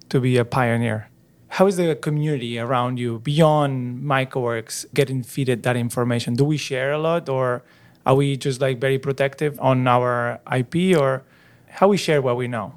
to 0.08 0.20
be 0.20 0.38
a 0.38 0.44
pioneer. 0.44 1.09
How 1.50 1.66
is 1.66 1.76
the 1.76 1.96
community 1.96 2.58
around 2.60 2.98
you 2.98 3.18
beyond 3.18 4.02
MycoWorks 4.02 4.86
getting 4.94 5.22
feeded 5.24 5.62
that 5.62 5.76
information? 5.76 6.34
Do 6.34 6.44
we 6.44 6.56
share 6.56 6.92
a 6.92 6.98
lot 6.98 7.28
or 7.28 7.62
are 8.06 8.14
we 8.14 8.36
just 8.36 8.60
like 8.60 8.80
very 8.80 8.98
protective 8.98 9.58
on 9.60 9.86
our 9.88 10.40
IP 10.56 10.96
or 10.96 11.24
how 11.68 11.88
we 11.88 11.96
share 11.96 12.22
what 12.22 12.36
we 12.36 12.46
know? 12.46 12.74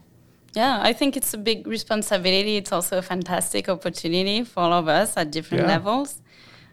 Yeah, 0.53 0.79
I 0.81 0.91
think 0.93 1.15
it's 1.15 1.33
a 1.33 1.38
big 1.38 1.67
responsibility. 1.67 2.57
It's 2.57 2.71
also 2.71 2.97
a 2.97 3.01
fantastic 3.03 3.69
opportunity 3.69 4.43
for 4.43 4.62
all 4.62 4.73
of 4.73 4.88
us 4.88 5.15
at 5.17 5.31
different 5.31 5.63
Yeah. 5.63 5.73
levels. 5.75 6.21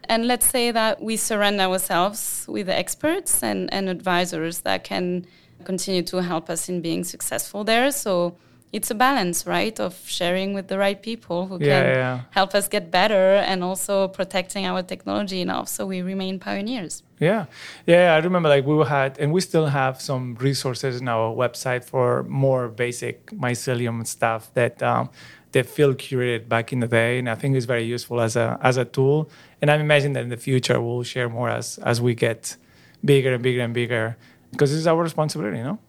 And 0.09 0.27
let's 0.27 0.47
say 0.47 0.71
that 0.71 1.01
we 1.01 1.17
surround 1.17 1.61
ourselves 1.61 2.45
with 2.47 2.67
experts 2.67 3.43
and, 3.43 3.71
and 3.71 3.87
advisors 3.87 4.61
that 4.61 4.83
can 4.83 5.25
continue 5.65 6.01
to 6.03 6.17
help 6.23 6.49
us 6.49 6.67
in 6.67 6.81
being 6.81 7.03
successful 7.03 7.63
there. 7.63 7.91
So 7.91 8.37
it's 8.71 8.89
a 8.89 8.95
balance, 8.95 9.45
right, 9.45 9.77
of 9.79 9.93
sharing 10.07 10.53
with 10.53 10.67
the 10.67 10.77
right 10.77 11.01
people 11.01 11.47
who 11.47 11.57
Yeah, 11.59 11.67
can 11.81 11.85
yeah, 11.95 12.21
help 12.31 12.55
us 12.55 12.67
get 12.67 12.89
better 12.89 13.35
and 13.49 13.63
also 13.63 14.07
protecting 14.07 14.65
our 14.65 14.81
technology 14.81 15.41
enough 15.41 15.67
so 15.67 15.85
we 15.85 16.01
remain 16.01 16.39
pioneers. 16.39 17.03
Yeah, 17.19 17.45
yeah. 17.85 18.13
I 18.15 18.19
remember 18.19 18.49
like 18.49 18.65
we 18.65 18.83
had, 18.85 19.19
and 19.19 19.31
we 19.31 19.41
still 19.41 19.67
have 19.67 20.01
some 20.01 20.35
resources 20.35 21.01
in 21.01 21.07
our 21.07 21.35
website 21.35 21.83
for 21.83 22.23
more 22.23 22.67
basic 22.69 23.27
mycelium 23.31 24.07
stuff 24.07 24.51
that 24.53 24.81
um, 24.81 25.09
that 25.51 25.65
Phil 25.65 25.93
curated 25.93 26.47
back 26.47 26.71
in 26.73 26.79
the 26.79 26.87
day, 26.87 27.19
and 27.19 27.29
I 27.29 27.35
think 27.35 27.55
it's 27.57 27.65
very 27.65 27.83
useful 27.83 28.21
as 28.21 28.35
a 28.35 28.57
as 28.61 28.77
a 28.77 28.85
tool. 28.85 29.29
And 29.61 29.69
I 29.69 29.75
imagine 29.75 30.13
that 30.13 30.23
in 30.23 30.29
the 30.29 30.37
future 30.37 30.81
we'll 30.81 31.03
share 31.03 31.29
more 31.29 31.49
as 31.49 31.77
as 31.79 31.99
we 32.01 32.15
get 32.15 32.57
bigger 33.03 33.33
and 33.33 33.43
bigger 33.43 33.61
and 33.61 33.73
bigger, 33.73 34.17
because 34.51 34.71
this 34.71 34.79
is 34.79 34.87
our 34.87 35.03
responsibility, 35.03 35.57
you 35.57 35.63
know. 35.63 35.79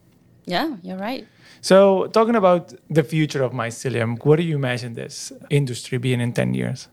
Yeah, 0.45 0.77
you're 0.81 0.97
right. 0.97 1.27
So 1.61 2.07
talking 2.07 2.35
about 2.35 2.73
the 2.89 3.03
future 3.03 3.43
of 3.43 3.53
mycelium, 3.53 4.23
what 4.25 4.35
do 4.35 4.43
you 4.43 4.55
imagine 4.55 4.93
this 4.93 5.31
industry 5.49 5.97
being 5.97 6.19
in 6.19 6.33
ten 6.33 6.53
years? 6.53 6.89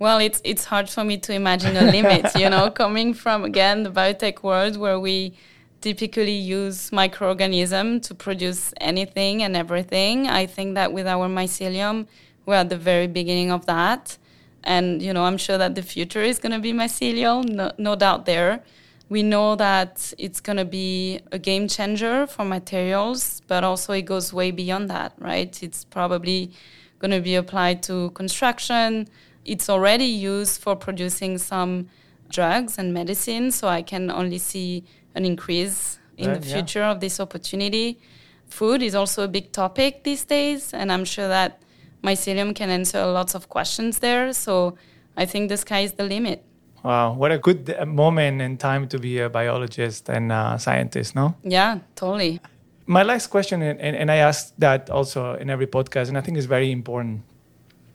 Well, 0.00 0.18
it's 0.18 0.40
it's 0.44 0.64
hard 0.64 0.88
for 0.88 1.04
me 1.04 1.18
to 1.18 1.32
imagine 1.32 1.76
a 1.76 1.82
limit, 1.92 2.34
you 2.34 2.48
know, 2.48 2.70
coming 2.82 3.14
from 3.14 3.44
again 3.44 3.82
the 3.82 3.90
biotech 3.90 4.42
world 4.42 4.76
where 4.76 4.98
we 4.98 5.34
typically 5.80 6.32
use 6.32 6.90
microorganism 6.90 8.02
to 8.02 8.14
produce 8.14 8.72
anything 8.80 9.42
and 9.42 9.56
everything. 9.56 10.26
I 10.26 10.46
think 10.46 10.74
that 10.74 10.92
with 10.92 11.06
our 11.06 11.28
mycelium, 11.28 12.06
we're 12.46 12.54
at 12.54 12.70
the 12.70 12.78
very 12.78 13.06
beginning 13.06 13.50
of 13.50 13.66
that. 13.66 14.18
And 14.64 15.00
you 15.00 15.12
know, 15.12 15.24
I'm 15.24 15.38
sure 15.38 15.58
that 15.58 15.74
the 15.74 15.82
future 15.82 16.22
is 16.22 16.38
going 16.38 16.52
to 16.52 16.60
be 16.60 16.72
mycelial, 16.72 17.44
no, 17.44 17.72
no 17.78 17.94
doubt 17.94 18.26
there. 18.26 18.62
We 19.10 19.24
know 19.24 19.56
that 19.56 20.14
it's 20.18 20.40
going 20.40 20.56
to 20.58 20.64
be 20.64 21.20
a 21.32 21.38
game 21.38 21.66
changer 21.66 22.28
for 22.28 22.44
materials, 22.44 23.42
but 23.48 23.64
also 23.64 23.92
it 23.92 24.02
goes 24.02 24.32
way 24.32 24.52
beyond 24.52 24.88
that, 24.88 25.14
right? 25.18 25.62
It's 25.62 25.84
probably 25.84 26.52
going 27.00 27.10
to 27.10 27.20
be 27.20 27.34
applied 27.34 27.82
to 27.84 28.10
construction. 28.10 29.08
It's 29.44 29.68
already 29.68 30.04
used 30.04 30.62
for 30.62 30.76
producing 30.76 31.38
some 31.38 31.88
drugs 32.28 32.78
and 32.78 32.94
medicine, 32.94 33.50
so 33.50 33.66
I 33.66 33.82
can 33.82 34.12
only 34.12 34.38
see 34.38 34.84
an 35.16 35.24
increase 35.24 35.98
in 36.16 36.28
Right, 36.28 36.40
the 36.40 36.46
yeah. 36.46 36.54
future 36.54 36.84
of 36.84 37.00
this 37.00 37.18
opportunity. 37.18 37.98
Food 38.46 38.80
is 38.80 38.94
also 38.94 39.24
a 39.24 39.28
big 39.28 39.50
topic 39.50 40.04
these 40.04 40.24
days, 40.24 40.72
and 40.72 40.92
I'm 40.92 41.04
sure 41.04 41.26
that 41.26 41.62
mycelium 42.04 42.54
can 42.54 42.70
answer 42.70 43.04
lots 43.06 43.34
of 43.34 43.48
questions 43.48 43.98
there. 43.98 44.32
So 44.32 44.76
I 45.16 45.26
think 45.26 45.48
the 45.48 45.56
sky 45.56 45.80
is 45.80 45.94
the 45.94 46.04
limit. 46.04 46.44
Wow, 46.82 47.12
what 47.12 47.30
a 47.30 47.38
good 47.38 47.74
uh, 47.78 47.84
moment 47.84 48.40
and 48.40 48.58
time 48.58 48.88
to 48.88 48.98
be 48.98 49.18
a 49.18 49.28
biologist 49.28 50.08
and 50.08 50.32
a 50.32 50.56
scientist, 50.58 51.14
no? 51.14 51.34
Yeah, 51.42 51.80
totally. 51.94 52.40
My 52.86 53.02
last 53.02 53.28
question, 53.28 53.62
and, 53.62 53.78
and, 53.80 54.10
I 54.10 54.16
ask 54.16 54.52
that 54.58 54.90
also 54.90 55.34
in 55.34 55.50
every 55.50 55.66
podcast, 55.66 56.08
and 56.08 56.16
I 56.16 56.22
think 56.22 56.38
it's 56.38 56.46
very 56.46 56.72
important. 56.72 57.22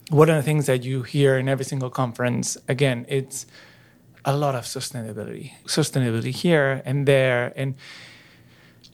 One 0.09 0.29
of 0.29 0.35
the 0.35 0.43
things 0.43 0.67
that 0.67 0.83
you 0.83 1.01
hear 1.01 1.37
in 1.37 1.49
every 1.49 1.65
single 1.65 1.89
conference, 1.89 2.57
again, 2.67 3.05
it's 3.09 3.47
a 4.23 4.37
lot 4.37 4.55
of 4.55 4.63
sustainability, 4.65 5.51
sustainability 5.65 6.31
here 6.31 6.81
and 6.85 7.07
there, 7.07 7.51
and 7.55 7.75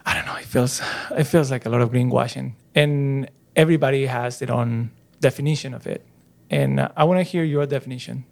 I 0.06 0.16
don't 0.16 0.26
know. 0.26 0.36
It 0.36 0.46
feels 0.46 0.82
it 1.16 1.26
feels 1.26 1.52
like 1.52 1.66
a 1.66 1.70
lot 1.70 1.82
of 1.82 1.92
greenwashing, 1.92 2.54
and 2.74 3.30
everybody 3.56 4.06
has 4.08 4.40
their 4.40 4.52
own 4.52 4.92
definition 5.20 5.74
of 5.74 5.86
it. 5.86 6.06
And 6.50 6.90
I 6.98 7.04
want 7.04 7.20
to 7.20 7.24
hear 7.24 7.44
your 7.44 7.66
definition 7.66 8.26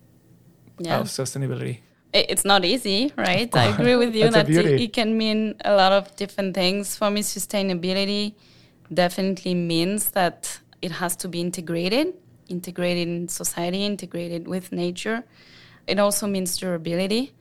Yeah. 0.80 1.00
of 1.00 1.08
sustainability. 1.08 1.80
It's 2.12 2.44
not 2.44 2.66
easy, 2.66 3.14
right? 3.16 3.56
I 3.56 3.66
agree 3.66 3.96
with 3.96 4.16
you 4.16 4.30
that 4.32 4.50
it, 4.50 4.82
it 4.82 4.94
can 4.94 5.16
mean 5.16 5.56
a 5.64 5.76
lot 5.76 5.92
of 5.92 6.16
different 6.16 6.56
things. 6.56 6.96
For 6.96 7.12
me, 7.12 7.22
sustainability 7.22 8.34
definitely 8.92 9.54
means 9.54 10.12
that 10.12 10.60
it 10.82 10.92
has 10.94 11.16
to 11.18 11.28
be 11.28 11.40
integrated, 11.40 12.16
integrated 12.48 13.08
in 13.08 13.28
society, 13.28 13.86
integrated 13.86 14.48
with 14.48 14.72
nature. 14.72 15.24
It 15.86 16.00
also 16.00 16.26
means 16.26 16.58
durability. 16.58 17.34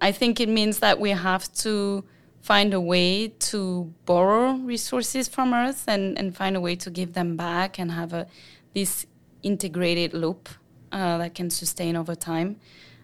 I 0.00 0.12
think 0.12 0.38
it 0.38 0.48
means 0.48 0.78
that 0.78 1.00
we 1.00 1.10
have 1.10 1.52
to 1.54 2.04
find 2.42 2.74
a 2.74 2.80
way 2.80 3.28
to 3.28 3.92
borrow 4.04 4.54
resources 4.54 5.28
from 5.28 5.54
Earth 5.54 5.84
and, 5.88 6.18
and 6.18 6.36
find 6.36 6.56
a 6.56 6.60
way 6.60 6.76
to 6.76 6.90
give 6.90 7.14
them 7.14 7.36
back 7.36 7.78
and 7.78 7.90
have 7.92 8.12
a 8.12 8.26
this 8.74 9.06
integrated 9.42 10.14
loop 10.14 10.48
uh, 10.92 11.18
that 11.18 11.34
can 11.34 11.50
sustain 11.50 11.96
over 11.96 12.14
time. 12.14 12.56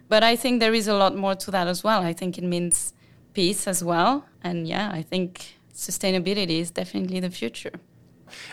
But 0.07 0.23
I 0.23 0.35
think 0.35 0.59
there 0.59 0.73
is 0.73 0.87
a 0.87 0.95
lot 0.95 1.15
more 1.15 1.35
to 1.35 1.51
that 1.51 1.67
as 1.67 1.83
well. 1.83 2.01
I 2.01 2.13
think 2.13 2.37
it 2.37 2.43
means 2.43 2.93
peace 3.33 3.67
as 3.67 3.83
well. 3.83 4.25
And 4.43 4.67
yeah, 4.67 4.89
I 4.91 5.01
think 5.01 5.55
sustainability 5.73 6.59
is 6.59 6.71
definitely 6.71 7.19
the 7.19 7.29
future. 7.29 7.73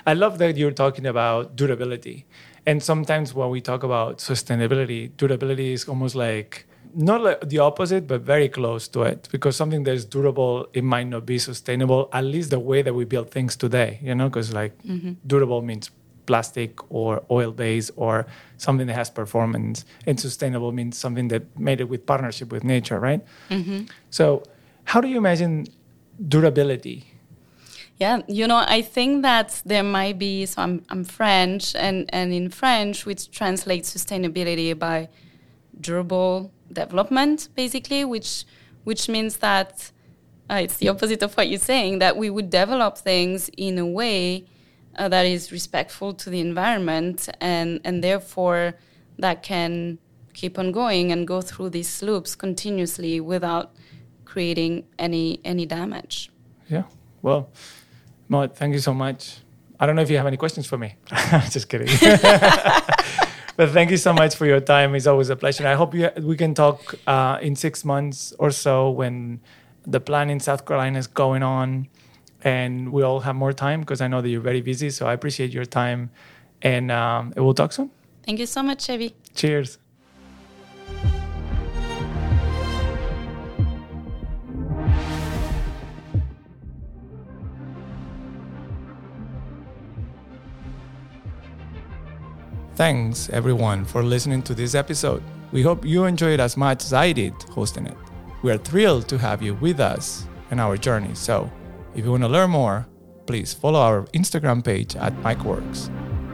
I 0.06 0.14
love 0.14 0.38
that 0.38 0.56
you're 0.56 0.70
talking 0.84 1.06
about 1.06 1.56
durability. 1.56 2.26
And 2.66 2.82
sometimes 2.82 3.32
when 3.32 3.50
we 3.50 3.60
talk 3.60 3.82
about 3.82 4.18
sustainability, 4.18 5.10
durability 5.16 5.72
is 5.72 5.84
almost 5.88 6.14
like 6.14 6.66
not 6.94 7.22
like 7.22 7.48
the 7.48 7.58
opposite, 7.58 8.06
but 8.06 8.22
very 8.22 8.48
close 8.48 8.88
to 8.88 9.02
it. 9.02 9.28
Because 9.30 9.54
something 9.54 9.84
that 9.84 9.94
is 9.94 10.04
durable, 10.04 10.66
it 10.72 10.82
might 10.82 11.06
not 11.06 11.26
be 11.26 11.38
sustainable, 11.38 12.08
at 12.12 12.24
least 12.24 12.50
the 12.50 12.58
way 12.58 12.82
that 12.82 12.94
we 12.94 13.04
build 13.04 13.30
things 13.30 13.54
today, 13.54 13.98
you 14.02 14.14
know, 14.14 14.28
because 14.28 14.52
like 14.52 14.76
mm-hmm. 14.82 15.12
durable 15.26 15.62
means 15.62 15.90
plastic 16.26 16.78
or 16.92 17.22
oil 17.30 17.52
based 17.52 17.90
or 17.96 18.26
something 18.58 18.86
that 18.86 18.94
has 18.94 19.10
performance. 19.10 19.84
And 20.06 20.18
sustainable 20.18 20.72
means 20.72 20.98
something 20.98 21.28
that 21.28 21.58
made 21.58 21.80
it 21.80 21.88
with 21.88 22.06
partnership 22.06 22.52
with 22.52 22.64
nature, 22.64 23.00
right? 23.00 23.24
Mm-hmm. 23.50 23.84
So, 24.10 24.42
how 24.84 25.00
do 25.00 25.08
you 25.08 25.16
imagine 25.16 25.66
durability? 26.28 27.06
Yeah, 27.98 28.20
you 28.28 28.46
know, 28.46 28.62
I 28.66 28.82
think 28.82 29.22
that 29.22 29.62
there 29.64 29.82
might 29.82 30.18
be. 30.18 30.44
So 30.46 30.60
I'm 30.60 30.84
I'm 30.90 31.04
French, 31.04 31.74
and 31.74 32.08
and 32.12 32.32
in 32.32 32.50
French, 32.50 33.06
which 33.06 33.30
translates 33.30 33.94
sustainability 33.94 34.78
by 34.78 35.08
durable 35.80 36.52
development, 36.70 37.48
basically, 37.54 38.04
which 38.04 38.44
which 38.84 39.08
means 39.08 39.38
that 39.38 39.90
uh, 40.50 40.60
it's 40.62 40.76
the 40.76 40.90
opposite 40.90 41.22
of 41.22 41.34
what 41.36 41.48
you're 41.48 41.58
saying. 41.58 42.00
That 42.00 42.18
we 42.18 42.28
would 42.28 42.50
develop 42.50 42.98
things 42.98 43.48
in 43.56 43.78
a 43.78 43.86
way 43.86 44.44
uh, 44.96 45.08
that 45.08 45.26
is 45.26 45.52
respectful 45.52 46.14
to 46.14 46.30
the 46.30 46.40
environment, 46.40 47.28
and 47.40 47.80
and 47.84 48.02
therefore 48.02 48.74
that 49.18 49.42
can 49.42 49.98
keep 50.34 50.58
on 50.58 50.70
going 50.72 51.12
and 51.12 51.26
go 51.26 51.40
through 51.40 51.70
these 51.70 52.02
loops 52.02 52.34
continuously 52.34 53.20
without 53.20 53.72
creating 54.24 54.84
any 54.98 55.40
any 55.44 55.66
damage. 55.66 56.30
Yeah. 56.68 56.84
Well, 57.22 57.50
Maud, 58.28 58.54
thank 58.54 58.74
you 58.74 58.80
so 58.80 58.92
much. 58.94 59.38
I 59.78 59.86
don't 59.86 59.96
know 59.96 60.02
if 60.02 60.10
you 60.10 60.16
have 60.16 60.26
any 60.26 60.36
questions 60.36 60.66
for 60.66 60.78
me. 60.78 60.94
Just 61.50 61.68
kidding. 61.68 61.88
but 63.56 63.70
thank 63.70 63.90
you 63.90 63.96
so 63.96 64.12
much 64.12 64.34
for 64.34 64.46
your 64.46 64.60
time. 64.60 64.94
It's 64.94 65.06
always 65.06 65.28
a 65.28 65.36
pleasure. 65.36 65.66
I 65.66 65.74
hope 65.74 65.94
you, 65.94 66.10
we 66.20 66.36
can 66.36 66.54
talk 66.54 66.94
uh, 67.06 67.38
in 67.42 67.56
six 67.56 67.84
months 67.84 68.32
or 68.38 68.50
so 68.50 68.90
when 68.90 69.40
the 69.86 70.00
plan 70.00 70.30
in 70.30 70.40
South 70.40 70.64
Carolina 70.64 70.98
is 70.98 71.06
going 71.06 71.42
on 71.42 71.88
and 72.46 72.92
we 72.92 73.02
all 73.02 73.18
have 73.18 73.34
more 73.34 73.52
time 73.52 73.80
because 73.80 74.00
I 74.00 74.06
know 74.06 74.22
that 74.22 74.28
you're 74.28 74.40
very 74.40 74.60
busy. 74.60 74.88
So 74.90 75.08
I 75.08 75.14
appreciate 75.14 75.52
your 75.52 75.64
time 75.64 76.10
and 76.62 76.92
um, 76.92 77.32
we'll 77.36 77.54
talk 77.54 77.72
soon. 77.72 77.90
Thank 78.24 78.38
you 78.38 78.46
so 78.46 78.62
much, 78.62 78.86
Xevi. 78.86 79.14
Cheers. 79.34 79.78
Thanks 92.76 93.28
everyone 93.30 93.84
for 93.84 94.04
listening 94.04 94.42
to 94.42 94.54
this 94.54 94.76
episode. 94.76 95.22
We 95.50 95.62
hope 95.62 95.84
you 95.84 96.04
enjoyed 96.04 96.38
as 96.38 96.56
much 96.56 96.84
as 96.84 96.92
I 96.92 97.10
did 97.10 97.32
hosting 97.50 97.86
it. 97.86 97.96
We 98.42 98.52
are 98.52 98.58
thrilled 98.58 99.08
to 99.08 99.18
have 99.18 99.42
you 99.42 99.54
with 99.54 99.80
us 99.80 100.26
in 100.52 100.60
our 100.60 100.76
journey. 100.76 101.14
So, 101.14 101.50
if 101.96 102.04
you 102.04 102.10
want 102.10 102.22
to 102.22 102.28
learn 102.28 102.50
more, 102.50 102.86
please 103.24 103.54
follow 103.54 103.80
our 103.80 104.02
Instagram 104.12 104.62
page 104.62 104.94
at 104.96 105.14
MycoWorks 105.24 105.88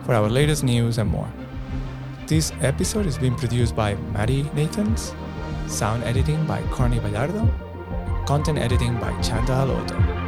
for 0.05 0.13
our 0.13 0.29
latest 0.29 0.65
news 0.65 0.99
and 0.99 1.09
more. 1.09 1.33
This 2.27 2.53
episode 2.61 3.07
is 3.07 3.17
being 3.17 3.37
produced 3.37 3.77
by 3.77 3.95
Maddie 4.13 4.43
Nathans, 4.55 5.15
sound 5.69 6.03
editing 6.03 6.45
by 6.47 6.61
Corny 6.73 6.99
Vallardo, 6.99 7.47
content 8.27 8.59
editing 8.59 8.99
by 8.99 9.13
Chanda 9.23 9.53
Aloto. 9.53 10.22